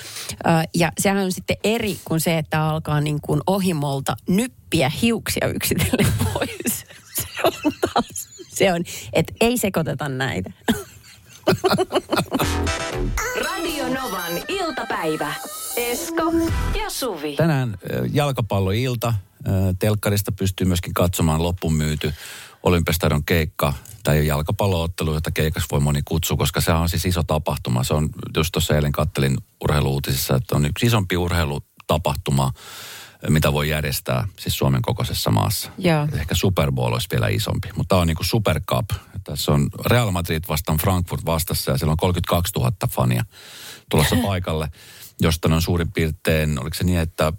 Ja 0.75 0.91
sehän 0.99 1.17
on 1.17 1.31
sitten 1.31 1.57
eri 1.63 1.99
kuin 2.05 2.19
se, 2.19 2.37
että 2.37 2.63
alkaa 2.63 3.01
niin 3.01 3.21
kuin 3.21 3.41
ohimolta 3.47 4.17
nyppiä 4.29 4.91
hiuksia 5.01 5.47
yksitellen 5.47 6.13
pois. 6.33 6.85
Se 7.15 7.27
on 7.43 7.53
taas, 7.81 8.29
se 8.49 8.73
on, 8.73 8.83
että 9.13 9.33
ei 9.41 9.57
sekoiteta 9.57 10.09
näitä. 10.09 10.51
Radio 13.45 13.87
Novan 13.87 14.31
iltapäivä. 14.47 15.33
Esko 15.77 16.33
ja 16.83 16.89
Suvi. 16.89 17.35
Tänään 17.35 17.77
jalkapalloilta. 18.13 19.13
Telkkarista 19.79 20.31
pystyy 20.31 20.67
myöskin 20.67 20.93
katsomaan 20.93 21.43
loppuun 21.43 21.73
myyty 21.73 22.13
Olympiastadion 22.63 23.23
keikka 23.23 23.73
tai 24.05 24.27
jalkapalloottelu, 24.27 25.13
jota 25.13 25.31
keikaksi 25.31 25.67
voi 25.71 25.79
moni 25.79 26.01
kutsua, 26.05 26.37
koska 26.37 26.61
se 26.61 26.71
on 26.71 26.89
siis 26.89 27.05
iso 27.05 27.23
tapahtuma. 27.23 27.83
Se 27.83 27.93
on, 27.93 28.09
just 28.37 28.51
tuossa 28.51 28.75
eilen 28.75 28.91
kattelin 28.91 29.37
urheiluutisissa, 29.63 30.35
että 30.35 30.55
on 30.55 30.65
yksi 30.65 30.85
isompi 30.85 31.17
urheilutapahtuma, 31.17 32.45
äh, 32.45 33.29
mitä 33.29 33.53
voi 33.53 33.69
järjestää 33.69 34.27
siis 34.39 34.57
Suomen 34.57 34.81
kokoisessa 34.81 35.31
maassa. 35.31 35.71
Joo. 35.77 36.07
Ehkä 36.13 36.35
Super 36.35 36.71
Bowl 36.71 36.93
olisi 36.93 37.07
vielä 37.11 37.27
isompi, 37.27 37.69
mutta 37.75 37.95
tämä 37.95 38.01
on 38.01 38.07
niin 38.07 38.17
kuin 38.17 38.27
Super 38.27 38.61
Cup. 38.61 38.89
Tässä 39.23 39.51
on 39.51 39.69
Real 39.85 40.11
Madrid 40.11 40.43
vastaan 40.49 40.77
Frankfurt 40.77 41.25
vastassa 41.25 41.71
ja 41.71 41.77
siellä 41.77 41.91
on 41.91 41.97
32 41.97 42.53
000 42.59 42.71
fania 42.89 43.25
tulossa 43.89 44.15
paikalle, 44.27 44.67
josta 45.21 45.55
on 45.55 45.61
suurin 45.61 45.91
piirtein, 45.91 46.61
oliko 46.61 46.73
se 46.73 46.83
niin, 46.83 46.99
että 46.99 47.33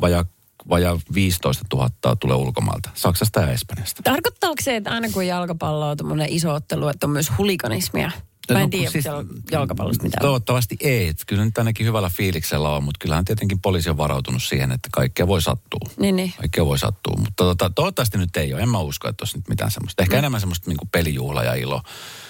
vaja, 0.00 0.24
vaja 0.68 0.96
15 1.14 1.64
000 1.72 2.16
tulee 2.16 2.36
ulkomailta, 2.36 2.90
Saksasta 2.94 3.40
ja 3.40 3.52
Espanjasta. 3.52 4.02
Tarkoittaako 4.02 4.56
se, 4.62 4.76
että 4.76 4.90
aina 4.90 5.08
kun 5.12 5.26
jalkapallo 5.26 5.88
on 5.88 5.96
iso 6.28 6.54
ottelu, 6.54 6.88
että 6.88 7.06
on 7.06 7.10
myös 7.10 7.32
huliganismia? 7.38 8.10
Mä 8.54 8.60
en 8.60 8.64
No, 8.64 8.70
tiedä 8.70 8.90
siis- 8.90 9.04
jalkapallosta 9.50 10.02
mitään. 10.04 10.20
Toivottavasti 10.22 10.76
ei. 10.80 11.08
Et 11.08 11.16
Kyllä 11.26 11.44
nyt 11.44 11.58
ainakin 11.58 11.86
hyvällä 11.86 12.08
fiiliksellä 12.08 12.68
on, 12.68 12.84
mutta 12.84 12.98
kyllähän 12.98 13.24
tietenkin 13.24 13.60
poliisi 13.60 13.90
on 13.90 13.96
varautunut 13.96 14.42
siihen, 14.42 14.72
että 14.72 14.88
kaikkea 14.92 15.26
voi 15.26 15.42
sattua. 15.42 15.90
Niin, 16.00 16.16
niin. 16.16 16.32
Kaikkea 16.38 16.66
voi 16.66 16.78
sattua, 16.78 17.16
mutta 17.16 17.44
tota, 17.44 17.70
toivottavasti 17.70 18.18
nyt 18.18 18.36
ei 18.36 18.54
ole. 18.54 18.62
En 18.62 18.68
mä 18.68 18.78
usko, 18.78 19.08
että 19.08 19.22
olisi 19.22 19.38
nyt 19.38 19.48
mitään 19.48 19.70
semmoista. 19.70 20.02
Ehkä 20.02 20.18
enemmän 20.18 20.40
semmoista 20.40 20.70
niin 20.70 20.78
kuin 20.78 20.88
pelijuhla 20.88 21.44
ja 21.44 21.54
ilo. 21.54 21.82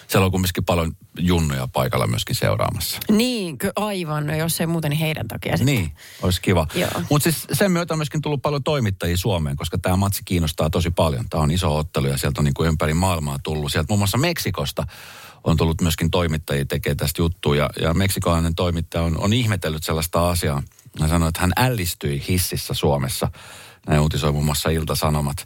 Siellä 0.08 0.24
on 0.24 0.30
kumminkin 0.30 0.64
paljon 0.64 0.92
junnuja 1.18 1.68
paikalla 1.68 2.06
myöskin 2.06 2.36
seuraamassa. 2.36 2.98
Niin, 3.10 3.56
aivan. 3.76 4.26
No 4.26 4.36
jos 4.36 4.60
ei 4.60 4.66
muuten, 4.66 4.90
niin 4.90 4.98
heidän 4.98 5.28
takia 5.28 5.56
sitten. 5.56 5.74
Niin, 5.74 5.92
olisi 6.22 6.40
kiva. 6.40 6.66
Mutta 7.10 7.30
siis 7.30 7.46
sen 7.52 7.72
myötä 7.72 7.94
on 7.94 7.98
myöskin 7.98 8.22
tullut 8.22 8.42
paljon 8.42 8.62
toimittajia 8.62 9.16
Suomeen, 9.16 9.56
koska 9.56 9.78
tämä 9.78 9.96
matsi 9.96 10.22
kiinnostaa 10.24 10.70
tosi 10.70 10.90
paljon. 10.90 11.28
Tämä 11.30 11.42
on 11.42 11.50
iso 11.50 11.76
ottelu 11.76 12.06
ja 12.06 12.18
sieltä 12.18 12.40
on 12.40 12.44
niin 12.44 12.54
kuin 12.54 12.68
ympäri 12.68 12.94
maailmaa 12.94 13.38
tullut. 13.42 13.72
Sieltä 13.72 13.86
muun 13.88 14.00
muassa 14.00 14.18
Meksikosta 14.18 14.86
on 15.44 15.56
tullut 15.56 15.80
myöskin 15.80 16.10
toimittajia 16.10 16.64
tekee 16.64 16.94
tästä 16.94 17.22
juttua. 17.22 17.56
Ja, 17.56 17.70
ja 17.80 17.94
meksikolainen 17.94 18.54
toimittaja 18.54 19.04
on, 19.04 19.18
on 19.20 19.32
ihmetellyt 19.32 19.82
sellaista 19.82 20.30
asiaa. 20.30 20.62
Hän 21.00 21.08
sanoi, 21.08 21.28
että 21.28 21.40
hän 21.40 21.52
ällistyi 21.56 22.22
hississä 22.28 22.74
Suomessa. 22.74 23.28
Näin 23.86 24.00
uutisoi 24.00 24.32
muun 24.32 24.44
muassa 24.44 24.70
Ilta-Sanomat. 24.70 25.44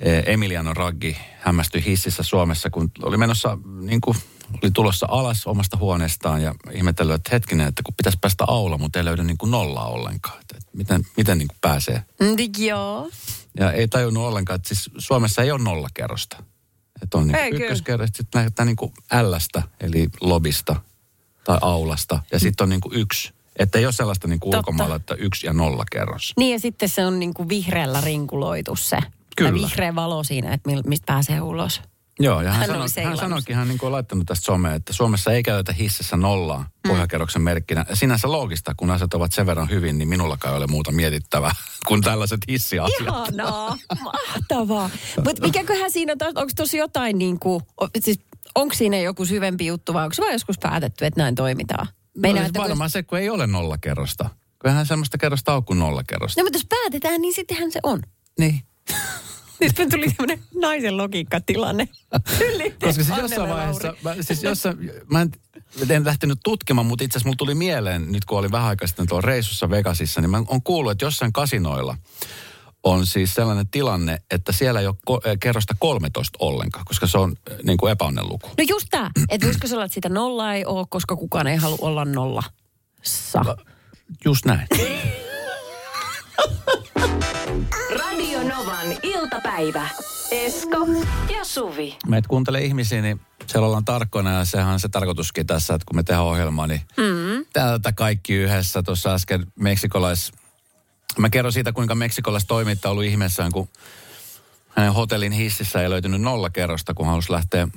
Eh, 0.00 0.22
Emiliano 0.26 0.74
Raggi 0.74 1.16
hämmästyi 1.40 1.84
hississä 1.84 2.22
Suomessa, 2.22 2.70
kun 2.70 2.90
oli 3.02 3.16
menossa, 3.16 3.58
niin 3.80 4.00
kuin, 4.00 4.16
oli 4.62 4.70
tulossa 4.70 5.06
alas 5.10 5.46
omasta 5.46 5.76
huoneestaan 5.76 6.42
ja 6.42 6.54
ihmetellyt, 6.72 7.14
että 7.14 7.30
hetkinen, 7.32 7.68
että 7.68 7.82
kun 7.82 7.94
pitäisi 7.94 8.18
päästä 8.20 8.44
aula, 8.48 8.78
mutta 8.78 8.98
ei 8.98 9.04
löydy 9.04 9.22
niin 9.22 9.38
kuin 9.38 9.50
nollaa 9.50 9.86
ollenkaan. 9.86 10.40
Että, 10.40 10.56
että 10.56 10.70
miten 10.72 11.06
miten 11.16 11.38
niin 11.38 11.48
kuin 11.48 11.58
pääsee? 11.60 12.04
Mm, 12.20 12.36
Joo. 12.58 13.10
Ja 13.58 13.72
ei 13.72 13.88
tajunnut 13.88 14.24
ollenkaan, 14.24 14.56
että 14.56 14.68
siis 14.68 14.90
Suomessa 14.98 15.42
ei 15.42 15.50
ole 15.50 15.62
nollakerrosta. 15.62 16.42
Että 17.02 17.18
on 17.18 17.28
niin 17.28 17.54
ykköskerros, 17.54 18.10
sitten 18.14 18.38
lähdetään 18.38 18.66
niin 18.66 18.76
kuin 18.76 18.92
Lstä, 19.22 19.62
eli 19.80 20.08
lobista 20.20 20.76
tai 21.44 21.58
aulasta. 21.60 22.22
Ja 22.32 22.38
sitten 22.38 22.64
on 22.64 22.68
niin 22.68 22.80
kuin 22.80 22.94
yksi. 22.94 23.32
Että 23.58 23.78
ei 23.78 23.84
ole 23.86 23.92
sellaista 23.92 24.28
niin 24.28 24.40
kuin 24.40 24.56
ulkomailla, 24.56 24.96
että 24.96 25.14
yksi 25.14 25.46
ja 25.46 25.52
nolla 25.52 25.84
kerros. 25.92 26.32
Niin 26.36 26.52
ja 26.52 26.60
sitten 26.60 26.88
se 26.88 27.06
on 27.06 27.18
niinku 27.18 27.48
vihreällä 27.48 28.00
rinkuloitu 28.00 28.76
se. 28.76 28.98
Kyllä. 29.36 29.50
Tai 29.50 29.60
vihreä 29.60 29.94
valo 29.94 30.24
siinä, 30.24 30.52
että 30.52 30.70
mistä 30.86 31.06
pääsee 31.06 31.40
ulos. 31.40 31.82
Joo, 32.20 32.40
ja 32.42 32.52
hän, 32.52 32.60
Hän 32.70 32.80
oli 32.80 32.88
sanoi, 32.88 33.08
hän 33.08 33.18
sanoikin, 33.18 33.56
hän 33.56 33.68
niin 33.68 33.78
kuin 33.78 33.86
on 33.86 33.92
laittanut 33.92 34.26
tästä 34.26 34.44
somea, 34.44 34.74
että 34.74 34.92
Suomessa 34.92 35.32
ei 35.32 35.42
käytetä 35.42 35.72
hississä 35.72 36.16
nollaa 36.16 36.58
Mm. 36.58 36.88
pohjakerroksen 36.88 37.42
merkkinä. 37.42 37.86
Sinänsä 37.92 38.32
loogista, 38.32 38.74
kun 38.76 38.90
asiat 38.90 39.14
ovat 39.14 39.32
sen 39.32 39.46
verran 39.46 39.70
hyvin, 39.70 39.98
niin 39.98 40.08
minullakaan 40.08 40.54
ei 40.54 40.58
ole 40.58 40.66
muuta 40.66 40.92
mietittävää 40.92 41.52
kuin 41.88 42.02
tällaiset 42.02 42.40
hissiasiat. 42.48 43.00
Ihanaa, 43.00 43.76
mahtavaa. 44.02 44.90
Mutta 45.24 45.42
mikäköhän 45.42 45.90
siinä 45.92 46.12
on, 46.12 46.28
onko 46.28 46.52
tuossa 46.56 46.76
jotain 46.76 47.18
niin 47.18 47.38
kuin, 47.40 47.62
siis 48.00 48.20
onko 48.54 48.74
siinä 48.74 48.98
joku 48.98 49.24
syvempi 49.24 49.66
juttu 49.66 49.94
vai 49.94 50.02
onko 50.04 50.14
se 50.14 50.22
vaan 50.22 50.32
joskus 50.32 50.56
päätetty, 50.62 51.06
että 51.06 51.20
näin 51.22 51.34
toimitaan? 51.34 51.86
No, 51.86 51.92
Meinaa, 52.20 52.42
siis 52.42 52.48
että 52.48 52.58
kun- 52.58 52.68
varmaan 52.68 52.90
se, 52.90 53.02
kun 53.02 53.18
ei 53.18 53.30
ole 53.30 53.46
nollakerrosta. 53.46 54.30
Kyllähän 54.58 54.86
semmoista 54.86 55.18
kerrosta 55.18 55.54
on 55.54 55.64
kuin 55.64 55.78
nollakerrosta. 55.78 56.40
No 56.40 56.44
mutta 56.44 56.56
jos 56.58 56.66
päätetään, 56.68 57.20
niin 57.20 57.34
sittenhän 57.34 57.72
se 57.72 57.80
on. 57.82 58.00
Niin. 58.38 58.60
Nyt 59.60 59.78
me 59.78 59.86
tuli 59.86 60.06
tämmöinen 60.16 60.44
naisen 60.60 60.96
logiikkatilanne. 60.96 61.88
Koska 62.80 63.04
siis 63.04 63.18
jossain 63.18 63.48
vaiheessa, 63.48 63.94
mä, 64.02 64.14
siis 64.20 64.42
jossain, 64.42 64.90
mä 65.10 65.20
en, 65.20 65.30
en 65.88 66.04
lähtenyt 66.04 66.38
tutkimaan, 66.44 66.86
mutta 66.86 67.04
itse 67.04 67.18
asiassa 67.18 67.28
mulla 67.28 67.36
tuli 67.36 67.54
mieleen, 67.54 68.12
nyt 68.12 68.24
kun 68.24 68.38
olin 68.38 68.52
vähän 68.52 68.68
aikaa 68.68 68.88
sitten 68.88 69.06
tuolla 69.06 69.26
reissussa 69.26 69.70
Vegasissa, 69.70 70.20
niin 70.20 70.30
mä 70.30 70.42
oon 70.48 70.62
kuullut, 70.62 70.92
että 70.92 71.04
jossain 71.04 71.32
kasinoilla 71.32 71.96
on 72.82 73.06
siis 73.06 73.34
sellainen 73.34 73.68
tilanne, 73.68 74.22
että 74.30 74.52
siellä 74.52 74.80
ei 74.80 74.86
ole 74.86 74.96
ko- 75.10 75.28
eh, 75.28 75.36
kerrosta 75.40 75.74
13 75.78 76.36
ollenkaan, 76.38 76.84
koska 76.84 77.06
se 77.06 77.18
on 77.18 77.34
eh, 77.50 77.56
niin 77.62 77.78
kuin 77.78 77.92
epäonnen 77.92 78.28
luku. 78.28 78.48
No 78.48 78.64
just 78.68 78.86
tämä, 78.90 79.10
että 79.28 79.46
voisiko 79.46 79.66
se 79.66 79.74
olla, 79.74 79.84
että 79.84 79.94
sitä 79.94 80.08
nollaa 80.08 80.54
ei 80.54 80.64
ole, 80.64 80.86
koska 80.88 81.16
kukaan 81.16 81.46
ei 81.46 81.56
halua 81.56 81.78
olla 81.80 82.04
nollassa. 82.04 82.52
Just 84.24 84.44
näin. 84.44 84.66
Radio 87.98 88.42
Novan 88.42 88.86
iltapäivä. 89.02 89.88
Esko 90.30 90.86
ja 91.36 91.44
Suvi. 91.44 91.96
Meitä 92.06 92.28
kuuntelee 92.28 92.64
ihmisiä, 92.64 93.02
niin 93.02 93.20
siellä 93.46 93.66
ollaan 93.66 93.84
tarkkoina 93.84 94.32
ja 94.32 94.44
sehän 94.44 94.72
on 94.72 94.80
se 94.80 94.88
tarkoituskin 94.88 95.46
tässä, 95.46 95.74
että 95.74 95.84
kun 95.88 95.96
me 95.96 96.02
tehdään 96.02 96.24
ohjelmaa, 96.24 96.66
niin 96.66 96.80
mm. 96.96 97.46
täältä 97.52 97.92
kaikki 97.92 98.34
yhdessä. 98.34 98.82
Tuossa 98.82 99.14
äsken 99.14 99.46
meksikolais... 99.60 100.32
Mä 101.18 101.30
kerron 101.30 101.52
siitä, 101.52 101.72
kuinka 101.72 101.94
meksikolais 101.94 102.44
toimittaja 102.46 102.90
on 102.90 102.92
ollut 102.92 103.04
ihmeessään, 103.04 103.52
kun 103.52 103.68
hänen 104.68 104.92
hotellin 104.92 105.32
hississä 105.32 105.82
ei 105.82 105.90
löytynyt 105.90 106.20
nollakerrosta, 106.20 106.94
kun 106.94 107.06
halusi 107.06 107.32
lähteä 107.32 107.68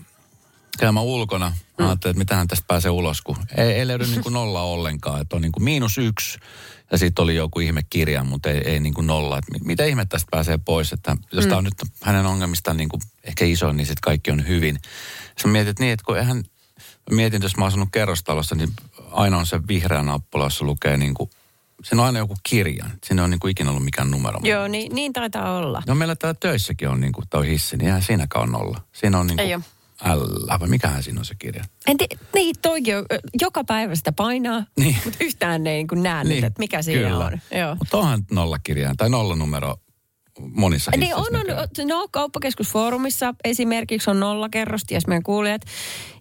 käymään 0.77 1.05
ulkona. 1.05 1.53
Mä 1.79 1.87
ajattelin, 1.87 2.11
että 2.11 2.19
mitähän 2.19 2.47
tästä 2.47 2.65
pääsee 2.67 2.91
ulos, 2.91 3.21
kun 3.21 3.37
ei, 3.57 3.71
ei 3.71 3.87
löydy 3.87 4.05
niin 4.05 4.23
kuin 4.23 4.33
nolla 4.39 4.61
ollenkaan. 4.61 5.21
Että 5.21 5.35
on 5.35 5.41
niin 5.41 5.51
kuin 5.51 5.63
miinus 5.63 5.97
yksi 5.97 6.39
ja 6.91 6.97
sitten 6.97 7.23
oli 7.23 7.35
joku 7.35 7.59
ihme 7.59 7.81
kirja, 7.89 8.23
mutta 8.23 8.49
ei, 8.49 8.57
ei 8.57 8.79
niin 8.79 8.93
kuin 8.93 9.07
nolla. 9.07 9.37
Että 9.37 9.51
mi- 9.51 9.65
mitä 9.67 9.85
ihme 9.85 10.05
tästä 10.05 10.27
pääsee 10.31 10.59
pois, 10.65 10.93
että 10.93 11.17
jos 11.31 11.45
tämä 11.45 11.57
on 11.57 11.63
nyt 11.63 11.73
hänen 12.03 12.25
ongelmistaan 12.25 12.77
niin 12.77 12.89
kuin 12.89 13.01
ehkä 13.23 13.45
iso, 13.45 13.73
niin 13.73 13.85
sitten 13.85 14.01
kaikki 14.01 14.31
on 14.31 14.47
hyvin. 14.47 14.79
Mietin, 15.45 15.69
että 15.69 15.83
niin, 15.83 15.93
että 15.93 16.03
kun 16.05 16.17
eihän, 16.17 16.43
mietin, 17.11 17.37
että 17.37 17.45
jos 17.45 17.57
mä 17.57 17.63
oon 17.63 17.67
asunut 17.67 17.89
kerrostalossa, 17.91 18.55
niin 18.55 18.69
aina 19.11 19.37
on 19.37 19.45
se 19.45 19.59
vihreä 19.67 20.03
nappula, 20.03 20.43
jossa 20.43 20.65
lukee 20.65 20.97
niin 20.97 21.13
kuin, 21.13 21.29
siinä 21.83 22.01
on 22.01 22.05
aina 22.05 22.19
joku 22.19 22.35
kirja. 22.49 22.85
Siinä 23.05 23.23
on 23.23 23.29
niin 23.29 23.39
kuin 23.39 23.51
ikinä 23.51 23.69
ollut 23.69 23.85
mikään 23.85 24.11
numero. 24.11 24.39
Joo, 24.43 24.67
niin, 24.67 24.95
niin 24.95 25.13
taitaa 25.13 25.57
olla. 25.57 25.81
No 25.87 25.95
meillä 25.95 26.15
täällä 26.15 26.37
töissäkin 26.39 26.89
on 26.89 27.01
niin 27.01 27.13
kuin 27.13 27.27
toi 27.29 27.47
hissi, 27.47 27.77
niin 27.77 27.85
eihän 27.85 28.03
siinäkään 28.03 28.43
on 28.43 28.51
nolla. 28.51 28.81
Siinä 28.93 29.19
on 29.19 29.27
niin 29.27 29.39
Ei 29.39 29.53
kuin 29.53 29.63
L, 30.05 30.59
vai 30.59 30.67
mikähän 30.67 31.03
siinä 31.03 31.19
on 31.19 31.25
se 31.25 31.35
kirja? 31.39 31.63
En 31.87 31.97
tii, 31.97 32.07
niin, 32.33 32.55
toikin 32.61 32.97
on, 32.97 33.05
joka 33.41 33.63
päivä 33.63 33.95
sitä 33.95 34.11
painaa, 34.11 34.63
Niin. 34.79 34.97
mutta 35.05 35.23
yhtään 35.23 35.67
ei 35.67 35.83
niin 35.83 36.03
näe 36.03 36.23
niin, 36.23 36.35
nyt, 36.35 36.43
että 36.43 36.59
mikä 36.59 36.81
siinä 36.81 37.09
kyllä. 37.09 37.25
on. 37.25 37.39
Mutta 37.79 37.97
onhan 37.97 38.25
nollakirjaan 38.31 38.97
tai 38.97 39.09
nollanumero 39.09 39.75
monissa 40.39 40.91
Niin 40.97 41.15
on, 41.15 41.25
on, 41.35 41.87
no 41.87 42.07
kauppakeskusfoorumissa 42.11 43.33
esimerkiksi 43.43 44.09
on 44.09 44.19
nollakerrosti, 44.19 44.93
jos 44.93 45.07
meidän 45.07 45.23
kuulijat. 45.23 45.61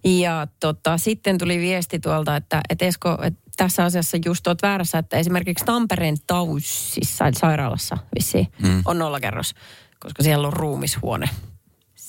Ja 0.03 0.47
tota, 0.59 0.97
sitten 0.97 1.37
tuli 1.37 1.57
viesti 1.57 1.99
tuolta, 1.99 2.35
että, 2.35 2.61
että 2.69 2.85
Esko, 2.85 3.17
että 3.23 3.39
tässä 3.57 3.83
asiassa 3.83 4.17
just 4.25 4.47
oot 4.47 4.61
väärässä, 4.61 4.97
että 4.97 5.17
esimerkiksi 5.17 5.65
Tampereen 5.65 6.17
Tausissa, 6.27 7.27
eli 7.27 7.35
sairaalassa 7.35 7.97
vissiin, 8.15 8.47
mm. 8.63 8.81
on 8.85 8.99
nollakerros, 8.99 9.53
koska 9.99 10.23
siellä 10.23 10.47
on 10.47 10.53
ruumishuone. 10.53 11.29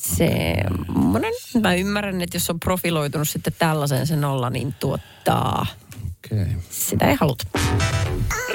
Semmoinen, 0.01 1.33
mä 1.61 1.75
ymmärrän, 1.75 2.21
että 2.21 2.37
jos 2.37 2.51
on 2.51 2.61
profiloitunut 2.61 3.29
sitten 3.29 3.53
tällaisen 3.59 4.07
se 4.07 4.17
nolla, 4.17 4.51
niin 4.51 4.75
tuottaa, 4.81 5.67
Okei. 6.25 6.43
Okay. 6.43 6.55
sitä 6.71 7.07
ei 7.11 7.17
haluta. 7.21 7.45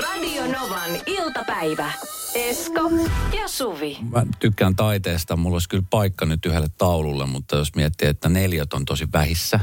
Radio 0.04 0.44
Novan 0.60 0.92
iltapäivä. 1.06 1.92
Esko 2.36 2.82
ja 3.42 3.48
Suvi. 3.48 3.98
Mä 4.12 4.24
tykkään 4.40 4.76
taiteesta. 4.76 5.36
Mulla 5.36 5.56
olisi 5.56 5.70
kyllä 5.70 5.84
paikka 5.90 6.26
nyt 6.26 6.46
yhdelle 6.46 6.70
taululle, 6.78 7.26
mutta 7.26 7.56
jos 7.56 7.76
miettii, 7.76 8.08
että 8.08 8.30
neliöt 8.30 8.74
on 8.74 8.86
tosi 8.86 9.08
vähissä 9.14 9.60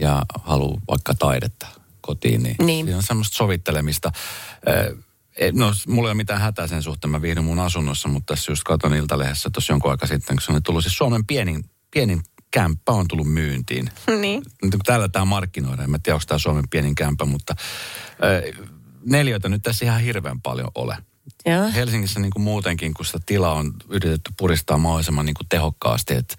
ja 0.00 0.22
haluaa 0.44 0.80
vaikka 0.88 1.14
taidetta 1.14 1.66
kotiin, 2.00 2.42
niin, 2.42 2.56
Niin. 2.66 2.86
siinä 2.86 2.96
on 2.96 3.02
semmoista 3.02 3.36
sovittelemista. 3.36 4.12
No, 5.52 5.72
mulla 5.88 6.08
ei 6.08 6.10
ole 6.10 6.16
mitään 6.16 6.40
hätää 6.40 6.66
sen 6.66 6.82
suhteen. 6.82 7.10
Mä 7.10 7.22
viihdyn 7.22 7.44
mun 7.44 7.58
asunnossa, 7.58 8.08
mutta 8.08 8.34
tässä 8.34 8.52
just 8.52 8.62
katon 8.64 8.94
Iltalehdessä 8.94 9.50
tuossa 9.52 9.72
jonkun 9.72 9.90
aika 9.90 10.06
sitten, 10.06 10.36
kun 10.36 10.42
se 10.42 10.52
on 10.52 10.62
tullut 10.62 10.84
siis 10.84 10.96
Suomen 10.96 11.26
pienin, 11.26 11.64
pienin 11.90 12.22
kämppä 12.50 12.92
on 12.92 13.08
tullut 13.08 13.32
myyntiin. 13.32 13.90
niin. 14.20 14.42
Täällä 14.84 15.08
tämä 15.08 15.24
markkinoidaan, 15.24 15.84
en 15.84 15.90
mä 15.90 15.98
tiedä, 16.02 16.14
onko 16.14 16.24
tämä 16.28 16.38
Suomen 16.38 16.64
pienin 16.70 16.94
kämpä, 16.94 17.24
mutta 17.24 17.54
ö, 18.24 18.52
neliöitä 19.06 19.48
nyt 19.48 19.62
tässä 19.62 19.84
ihan 19.84 20.00
hirveän 20.00 20.40
paljon 20.40 20.70
ole. 20.74 20.96
Joo. 21.46 21.70
Helsingissä 21.74 22.20
niin 22.20 22.30
kuin 22.30 22.42
muutenkin, 22.42 22.94
kun 22.94 23.06
sitä 23.06 23.18
tilaa 23.26 23.54
on 23.54 23.72
yritetty 23.88 24.32
puristaa 24.38 24.78
mahdollisimman 24.78 25.26
niin 25.26 25.34
kuin 25.34 25.48
tehokkaasti, 25.48 26.14
että 26.14 26.34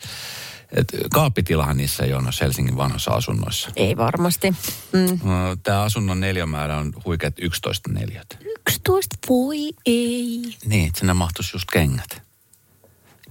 et 0.71 0.87
kaappitilahan 1.13 1.77
niissä 1.77 2.03
ei 2.03 2.13
ole 2.13 2.21
noissa 2.21 2.45
Helsingin 2.45 2.77
vanhoissa 2.77 3.11
asunnoissa. 3.11 3.71
Ei 3.75 3.97
varmasti. 3.97 4.51
Mm. 4.93 5.19
No, 5.23 5.55
Tämä 5.63 5.81
asunnon 5.81 6.19
neliömäärä 6.19 6.77
on 6.77 6.93
huikeat 7.05 7.33
11 7.41 7.91
neliötä. 7.93 8.37
11 8.67 9.15
voi 9.29 9.57
ei. 9.85 10.41
Niin, 10.65 10.87
että 10.87 10.99
sinne 10.99 11.13
mahtuisi 11.13 11.55
just 11.55 11.67
kengät. 11.73 12.21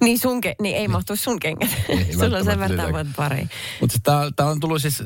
Niin, 0.00 0.18
sun 0.18 0.40
ke- 0.46 0.54
niin 0.62 0.76
ei 0.76 0.88
mahtuisi 0.88 1.22
sun 1.22 1.40
kengät. 1.40 1.70
Ei 1.88 2.12
Sulla 2.12 2.38
on 2.38 2.44
sen 2.44 2.58
verran 2.58 3.14
pari. 3.16 3.48
Mutta 3.80 3.98
tämä 4.36 4.50
on 4.50 4.60
tullut 4.60 4.82
siis 4.82 5.02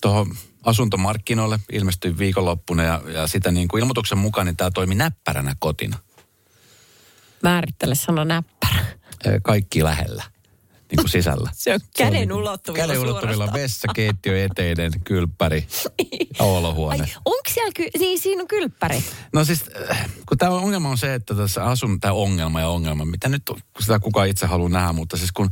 tuohon 0.00 0.36
asuntomarkkinoille, 0.64 1.58
ilmestyi 1.72 2.18
viikonloppuna 2.18 2.82
ja, 2.82 3.02
ja 3.12 3.26
sitä 3.26 3.50
niin 3.50 3.68
kuin 3.68 3.80
ilmoituksen 3.80 4.18
mukaan, 4.18 4.46
niin 4.46 4.56
tämä 4.56 4.70
toimi 4.70 4.94
näppäränä 4.94 5.54
kotina. 5.58 5.98
Määrittele 7.42 7.94
sana 7.94 8.24
näppärä. 8.24 8.84
Kaikki 9.42 9.84
lähellä. 9.84 10.22
Niin 10.90 10.96
kuin 10.96 11.08
sisällä. 11.08 11.50
Se 11.54 11.74
on 11.74 11.80
Se 11.80 11.84
on 11.84 11.90
käden 11.96 12.12
niin 12.12 12.28
kuin 12.28 12.38
ulottuvilla 12.38 12.86
Käden 12.86 13.00
ulottuvilla 13.00 13.52
vessa, 13.52 13.88
keittiö 13.94 14.44
eteinen, 14.44 14.92
kylppäri 15.04 15.66
ja 16.38 16.44
olohuone. 16.56 17.02
Ai, 17.02 17.08
onko 17.24 17.50
siellä, 17.54 17.72
ky- 17.74 17.98
niin 17.98 18.18
siinä 18.18 18.42
on 18.42 18.48
kylppäri? 18.48 19.04
No 19.32 19.44
siis, 19.44 19.64
äh, 19.90 20.10
kun 20.28 20.38
tämä 20.38 20.50
ongelma 20.50 20.88
on 20.88 20.98
se, 20.98 21.14
että 21.14 21.34
tässä 21.34 21.64
asun, 21.64 22.00
tämä 22.00 22.14
ongelma 22.14 22.60
ja 22.60 22.68
ongelma, 22.68 23.04
mitä 23.04 23.28
nyt, 23.28 23.42
sitä 23.80 23.98
kukaan 23.98 24.28
itse 24.28 24.46
haluaa 24.46 24.68
nähdä, 24.68 24.92
mutta 24.92 25.16
siis 25.16 25.32
kun 25.32 25.50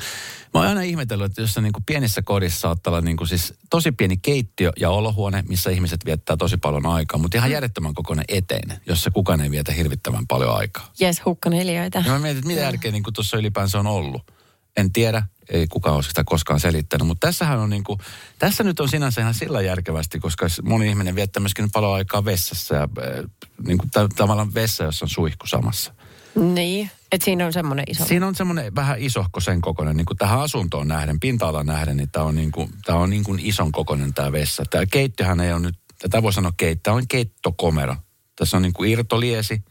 mä 0.54 0.60
oon 0.60 0.68
aina 0.68 0.82
ihmetellyt, 0.82 1.26
että 1.26 1.40
jossain 1.40 1.62
niin 1.62 1.72
kuin 1.72 1.84
pienissä 1.84 2.22
kodissa 2.22 2.60
saattaa 2.60 2.90
olla 2.90 3.00
niin 3.00 3.16
kuin 3.16 3.28
siis 3.28 3.54
tosi 3.70 3.92
pieni 3.92 4.16
keittiö 4.16 4.72
ja 4.80 4.90
olohuone, 4.90 5.44
missä 5.48 5.70
ihmiset 5.70 6.04
viettää 6.04 6.36
tosi 6.36 6.56
paljon 6.56 6.86
aikaa, 6.86 7.18
mutta 7.18 7.38
ihan 7.38 7.50
järjettömän 7.50 7.94
kokoinen 7.94 8.24
eteinen, 8.28 8.80
jossa 8.86 9.10
kukaan 9.10 9.40
ei 9.40 9.50
vietä 9.50 9.72
hirvittävän 9.72 10.26
paljon 10.26 10.56
aikaa. 10.56 10.92
Jes, 11.00 11.24
hukkaneliöitä. 11.24 12.02
Ja 12.06 12.12
mä 12.12 12.18
mietin, 12.18 12.38
että 12.38 12.48
mitä 12.48 12.60
järkeä 12.60 12.90
niin 12.92 13.02
tuossa 13.14 13.36
ylipäänsä 13.36 13.78
on 13.78 13.86
ollut. 13.86 14.35
En 14.76 14.92
tiedä, 14.92 15.22
ei 15.48 15.66
kukaan 15.66 15.94
ole 15.94 16.02
sitä 16.02 16.24
koskaan 16.24 16.60
selittänyt, 16.60 17.06
mutta 17.06 17.26
tässähän 17.26 17.58
on 17.58 17.70
niin 17.70 17.84
kuin, 17.84 17.98
tässä 18.38 18.64
nyt 18.64 18.80
on 18.80 18.88
sinänsä 18.88 19.20
ihan 19.20 19.34
sillä 19.34 19.60
järkevästi, 19.60 20.18
koska 20.18 20.46
moni 20.62 20.88
ihminen 20.88 21.14
viettää 21.14 21.40
myöskin 21.40 21.70
paljon 21.70 21.94
aikaa 21.94 22.24
vessassa 22.24 22.74
ja 22.74 22.82
äh, 22.82 23.24
niin 23.66 23.78
kuin 23.78 23.90
tavallaan 24.16 24.54
vessa, 24.54 24.84
jossa 24.84 25.04
on 25.04 25.10
suihku 25.10 25.46
samassa. 25.46 25.94
Niin, 26.34 26.90
että 27.12 27.24
siinä 27.24 27.46
on 27.46 27.52
semmoinen 27.52 27.84
iso. 27.88 28.04
Siinä 28.04 28.26
on 28.26 28.34
semmoinen 28.34 28.74
vähän 28.74 28.98
isohko 28.98 29.40
sen 29.40 29.60
kokoinen, 29.60 29.96
niin 29.96 30.06
kuin 30.06 30.18
tähän 30.18 30.40
asuntoon 30.40 30.88
nähden, 30.88 31.20
pinta-alan 31.20 31.66
nähden, 31.66 31.96
niin 31.96 32.10
tämä 32.10 32.24
on, 32.26 32.34
niin 32.34 32.52
kuin, 32.52 32.70
tämä 32.84 32.98
on 32.98 33.10
niin 33.10 33.24
kuin 33.24 33.40
ison 33.42 33.72
kokoinen 33.72 34.14
tämä 34.14 34.32
vessa. 34.32 34.64
Tämä 34.70 34.86
keittiöhän 34.86 35.40
ei 35.40 35.52
ole 35.52 35.60
nyt, 35.60 35.76
tätä 35.98 36.22
voi 36.22 36.32
sanoa 36.32 36.52
keitto, 36.56 36.82
tämä 36.82 36.96
on 36.96 37.08
keittokomero. 37.08 37.96
Tässä 38.36 38.56
on 38.56 38.62
niin 38.62 38.72
kuin 38.72 38.90
irtoliesi, 38.90 39.62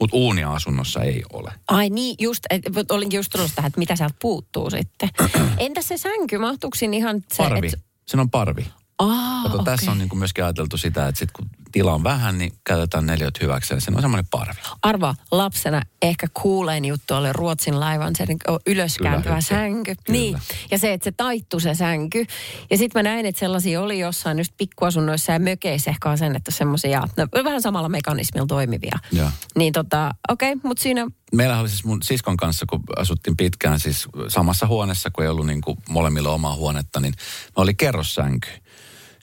mutta 0.00 0.16
uunia 0.16 0.52
asunnossa 0.52 1.02
ei 1.02 1.22
ole. 1.32 1.52
Ai 1.68 1.90
niin, 1.90 2.16
just, 2.18 2.40
et, 2.50 2.62
olinkin 2.90 3.18
just 3.18 3.30
tullut 3.32 3.50
tähän, 3.54 3.66
että 3.68 3.78
mitä 3.78 3.96
sieltä 3.96 4.14
puuttuu 4.20 4.70
sitten. 4.70 5.08
Entä 5.58 5.82
se 5.82 5.96
sänky, 5.96 6.38
mahtuuko 6.38 6.76
ihan 6.96 7.20
se, 7.32 7.36
Parvi. 7.42 7.66
et- 7.66 7.80
Siinä 8.06 8.22
on 8.22 8.30
parvi. 8.30 8.66
Aa, 8.98 9.42
Kato, 9.42 9.54
okei. 9.54 9.64
tässä 9.64 9.90
on 9.90 9.98
niin 9.98 10.08
kuin 10.08 10.18
myöskin 10.18 10.44
ajateltu 10.44 10.76
sitä, 10.76 11.08
että 11.08 11.18
sit 11.18 11.32
kun 11.32 11.50
tila 11.72 11.94
on 11.94 12.04
vähän, 12.04 12.38
niin 12.38 12.52
käytetään 12.64 13.06
neliöt 13.06 13.40
hyväksi. 13.40 13.74
Ja 13.74 13.80
siinä 13.80 13.96
on 13.96 14.02
semmoinen 14.02 14.28
parvi. 14.30 14.60
Arva, 14.82 15.14
lapsena 15.30 15.82
ehkä 16.02 16.26
kuulein 16.34 16.84
juttu 16.84 17.14
oli 17.14 17.32
Ruotsin 17.32 17.80
laivan 17.80 18.16
se 18.16 18.26
ylöskääntyvä 18.66 19.34
Ylähytti. 19.34 19.48
sänky. 19.48 19.94
Kyllä. 19.94 20.18
Niin, 20.18 20.38
ja 20.70 20.78
se, 20.78 20.92
että 20.92 21.04
se 21.04 21.12
taittu 21.12 21.60
se 21.60 21.74
sänky. 21.74 22.24
Ja 22.70 22.78
sitten 22.78 22.98
mä 22.98 23.10
näin, 23.10 23.26
että 23.26 23.38
sellaisia 23.38 23.80
oli 23.80 23.98
jossain 23.98 24.38
just 24.38 24.52
pikkuasunnoissa 24.56 25.32
ja 25.32 25.38
mökeissä 25.38 25.90
ehkä 25.90 26.10
asennettu 26.10 26.50
semmoisia, 26.50 27.02
no, 27.16 27.26
vähän 27.44 27.62
samalla 27.62 27.88
mekanismilla 27.88 28.46
toimivia. 28.46 28.98
Joo. 29.12 29.30
Niin 29.56 29.72
tota, 29.72 30.14
okei, 30.28 30.52
okay, 30.52 30.60
mutta 30.68 30.82
siinä, 30.82 31.06
Meillä 31.32 31.58
oli 31.58 31.68
siis 31.68 31.84
mun 31.84 32.02
siskon 32.02 32.36
kanssa, 32.36 32.66
kun 32.68 32.82
asuttiin 32.96 33.36
pitkään 33.36 33.80
siis 33.80 34.08
samassa 34.28 34.66
huoneessa, 34.66 35.10
kun 35.10 35.24
ei 35.24 35.30
ollut 35.30 35.46
niin 35.46 35.60
kuin 35.60 35.78
molemmilla 35.88 36.30
omaa 36.30 36.54
huonetta, 36.54 37.00
niin 37.00 37.14
me 37.56 37.62
oli 37.62 37.74
kerrossänky. 37.74 38.48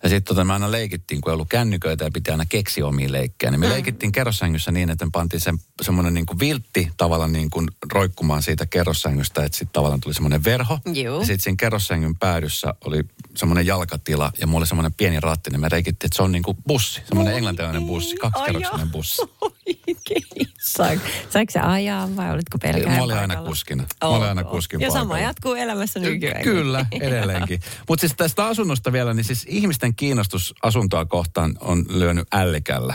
Ja 0.03 0.09
sitten 0.09 0.35
tota, 0.35 0.43
me 0.43 0.53
aina 0.53 0.71
leikittiin, 0.71 1.21
kun 1.21 1.31
ei 1.31 1.33
ollut 1.33 1.49
kännyköitä 1.49 2.03
ja 2.03 2.11
piti 2.13 2.31
aina 2.31 2.45
keksiä 2.45 2.87
omia 2.87 3.11
leikkejä. 3.11 3.51
Niin 3.51 3.59
me 3.59 3.69
leikittiin 3.69 4.11
kerrossängyssä 4.11 4.71
niin, 4.71 4.89
että 4.89 5.05
me 5.05 5.11
pantiin 5.13 5.39
sen, 5.39 5.57
semmoinen 5.81 6.13
niin 6.13 6.25
kuin 6.25 6.39
viltti 6.39 6.91
tavallaan 6.97 7.33
niin 7.33 7.49
kuin 7.49 7.67
roikkumaan 7.93 8.43
siitä 8.43 8.65
kerrossängystä, 8.65 9.43
että 9.43 9.57
sitten 9.57 9.73
tavallaan 9.73 10.01
tuli 10.01 10.13
semmoinen 10.13 10.43
verho. 10.43 10.79
Juu. 10.85 11.19
Ja 11.19 11.25
sitten 11.25 11.39
siinä 11.39 11.55
kerrossängyn 11.59 12.15
päädyssä 12.15 12.73
oli 12.85 13.03
semmoinen 13.35 13.65
jalkatila 13.65 14.31
ja 14.39 14.47
mulla 14.47 14.59
oli 14.59 14.67
semmoinen 14.67 14.93
pieni 14.93 15.19
ratti, 15.19 15.49
niin 15.49 15.61
me 15.61 15.67
leikittiin, 15.71 16.07
että 16.07 16.15
se 16.17 16.23
on 16.23 16.31
niin 16.31 16.43
kuin 16.43 16.57
bussi, 16.67 17.01
semmoinen 17.05 17.35
englantilainen 17.35 17.85
bussi, 17.85 18.15
kaksikerroksinen 18.15 18.89
bussi. 18.89 19.21
Oikein. 19.41 20.46
Saiko, 20.77 21.03
saiko 21.29 21.51
sä 21.51 21.71
ajaa 21.71 22.09
vai 22.15 22.31
olitko 22.31 22.57
pelkään 22.57 22.95
Mä 22.95 23.03
olin 23.03 23.15
aina 23.15 23.27
paikalla? 23.27 23.49
kuskina. 23.49 23.83
Mä 24.03 24.09
olin 24.09 24.27
aina 24.29 24.41
Ok. 24.41 24.49
kuskin 24.49 24.79
Ja 24.81 24.91
sama 24.91 25.19
jatkuu 25.19 25.53
elämässä 25.53 25.99
nykyään. 25.99 26.43
Kyllä, 26.43 26.85
edelleenkin. 26.91 27.59
Mutta 27.89 28.01
siis 28.01 28.13
tästä 28.17 28.45
asunnosta 28.45 28.91
vielä, 28.91 29.13
niin 29.13 29.23
siis 29.23 29.45
ihmisten 29.49 29.95
kiinnostus 29.95 30.53
asuntoa 30.63 31.05
kohtaan 31.05 31.55
on 31.59 31.85
lyönyt 31.89 32.27
ällikällä. 32.33 32.93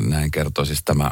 Näin 0.00 0.30
kertoo 0.30 0.64
siis 0.64 0.84
tämä, 0.84 1.10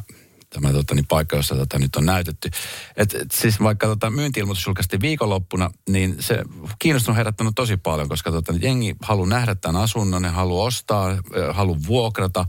tämä 0.51 0.73
tota, 0.73 0.95
niin 0.95 1.07
paikka, 1.07 1.37
jossa 1.37 1.57
tätä 1.57 1.79
nyt 1.79 1.97
on 1.97 2.07
näytetty. 2.07 2.51
Et, 2.97 3.15
et 3.15 3.31
siis 3.33 3.61
vaikka 3.61 3.87
tota, 3.87 4.11
myynti-ilmoitus 4.11 4.67
julkaistiin 4.67 5.01
viikonloppuna, 5.01 5.71
niin 5.89 6.17
se 6.21 6.43
kiinnostus 6.79 7.09
on 7.09 7.17
herättänyt 7.17 7.53
tosi 7.55 7.77
paljon, 7.77 8.09
koska 8.09 8.31
tota, 8.33 8.55
jengi 8.61 8.97
haluaa 9.03 9.29
nähdä 9.29 9.55
tämän 9.55 9.83
asunnon, 9.83 10.23
ne 10.23 10.29
haluaa 10.29 10.67
ostaa, 10.67 11.17
haluaa 11.53 11.79
vuokrata. 11.87 12.45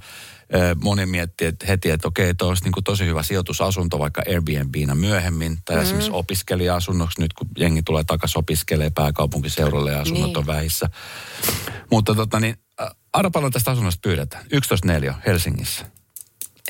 Moni 0.84 1.06
miettii 1.06 1.48
että 1.48 1.66
heti, 1.68 1.90
että 1.90 2.08
okei, 2.08 2.34
tuo 2.36 2.48
olisi 2.48 2.64
niin 2.64 2.84
tosi 2.84 3.06
hyvä 3.06 3.24
sijoitusasunto 3.24 4.00
vaikka 4.00 4.22
Airbnbnä 4.28 4.96
myöhemmin. 4.96 5.58
Tai 5.66 5.76
mm. 5.76 5.82
esimerkiksi 5.82 6.12
opiskelija-asunnoksi 6.12 7.22
nyt, 7.22 7.34
kun 7.34 7.48
jengi 7.58 7.84
tulee 7.84 8.04
takaisin 8.04 8.40
opiskelemaan 8.40 8.94
pääkaupunkiseudulle 8.94 9.92
ja 9.92 10.02
asunnot 10.02 10.26
Niin. 10.28 10.38
on 10.38 10.46
vähissä. 10.48 10.90
Mutta 11.92 12.16
tota 12.16 12.40
niin, 12.40 12.58
arva 13.14 13.32
paljon 13.32 13.52
tästä 13.52 13.72
asunnosta 13.72 14.00
pyydetään. 14.04 14.46
11.4 15.10 15.14
Helsingissä. 15.26 15.86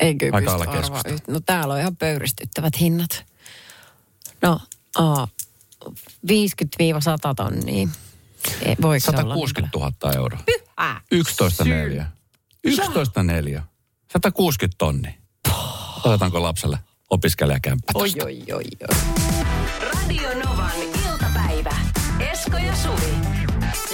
Ei 0.00 0.14
kyllä 0.14 0.36
Aika 0.36 0.58
pysty 0.58 0.78
arvaa 0.78 1.02
No 1.26 1.40
täällä 1.40 1.74
on 1.74 1.80
ihan 1.80 1.96
pöyristyttävät 1.96 2.80
hinnat. 2.80 3.24
No, 4.42 4.60
aa, 4.98 5.28
50-100 5.86 5.90
tonnia. 7.36 7.88
Voiko 8.82 9.04
se 9.04 9.10
olla 9.10 9.34
160 9.34 9.78
000 9.78 10.12
euroa. 10.16 10.40
Äh. 10.80 11.02
11.4. 11.14 12.04
11.4. 12.66 13.60
160 14.12 14.74
tonni. 14.78 15.18
Otetaanko 16.04 16.42
lapselle 16.42 16.78
opiskelijakämppä 17.10 17.92
Oi, 17.94 18.10
oi, 18.24 18.42
oi, 18.52 18.64
oi. 18.82 18.98
Radio 19.80 20.28
Novan 20.44 20.70
iltapäivä. 21.10 21.70
Esko 22.32 22.56
ja 22.56 22.76
Suvi. 22.76 23.14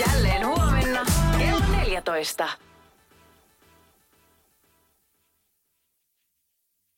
Jälleen 0.06 0.46
huomenna 0.46 1.04
kello 1.38 1.60
14. 1.76 2.48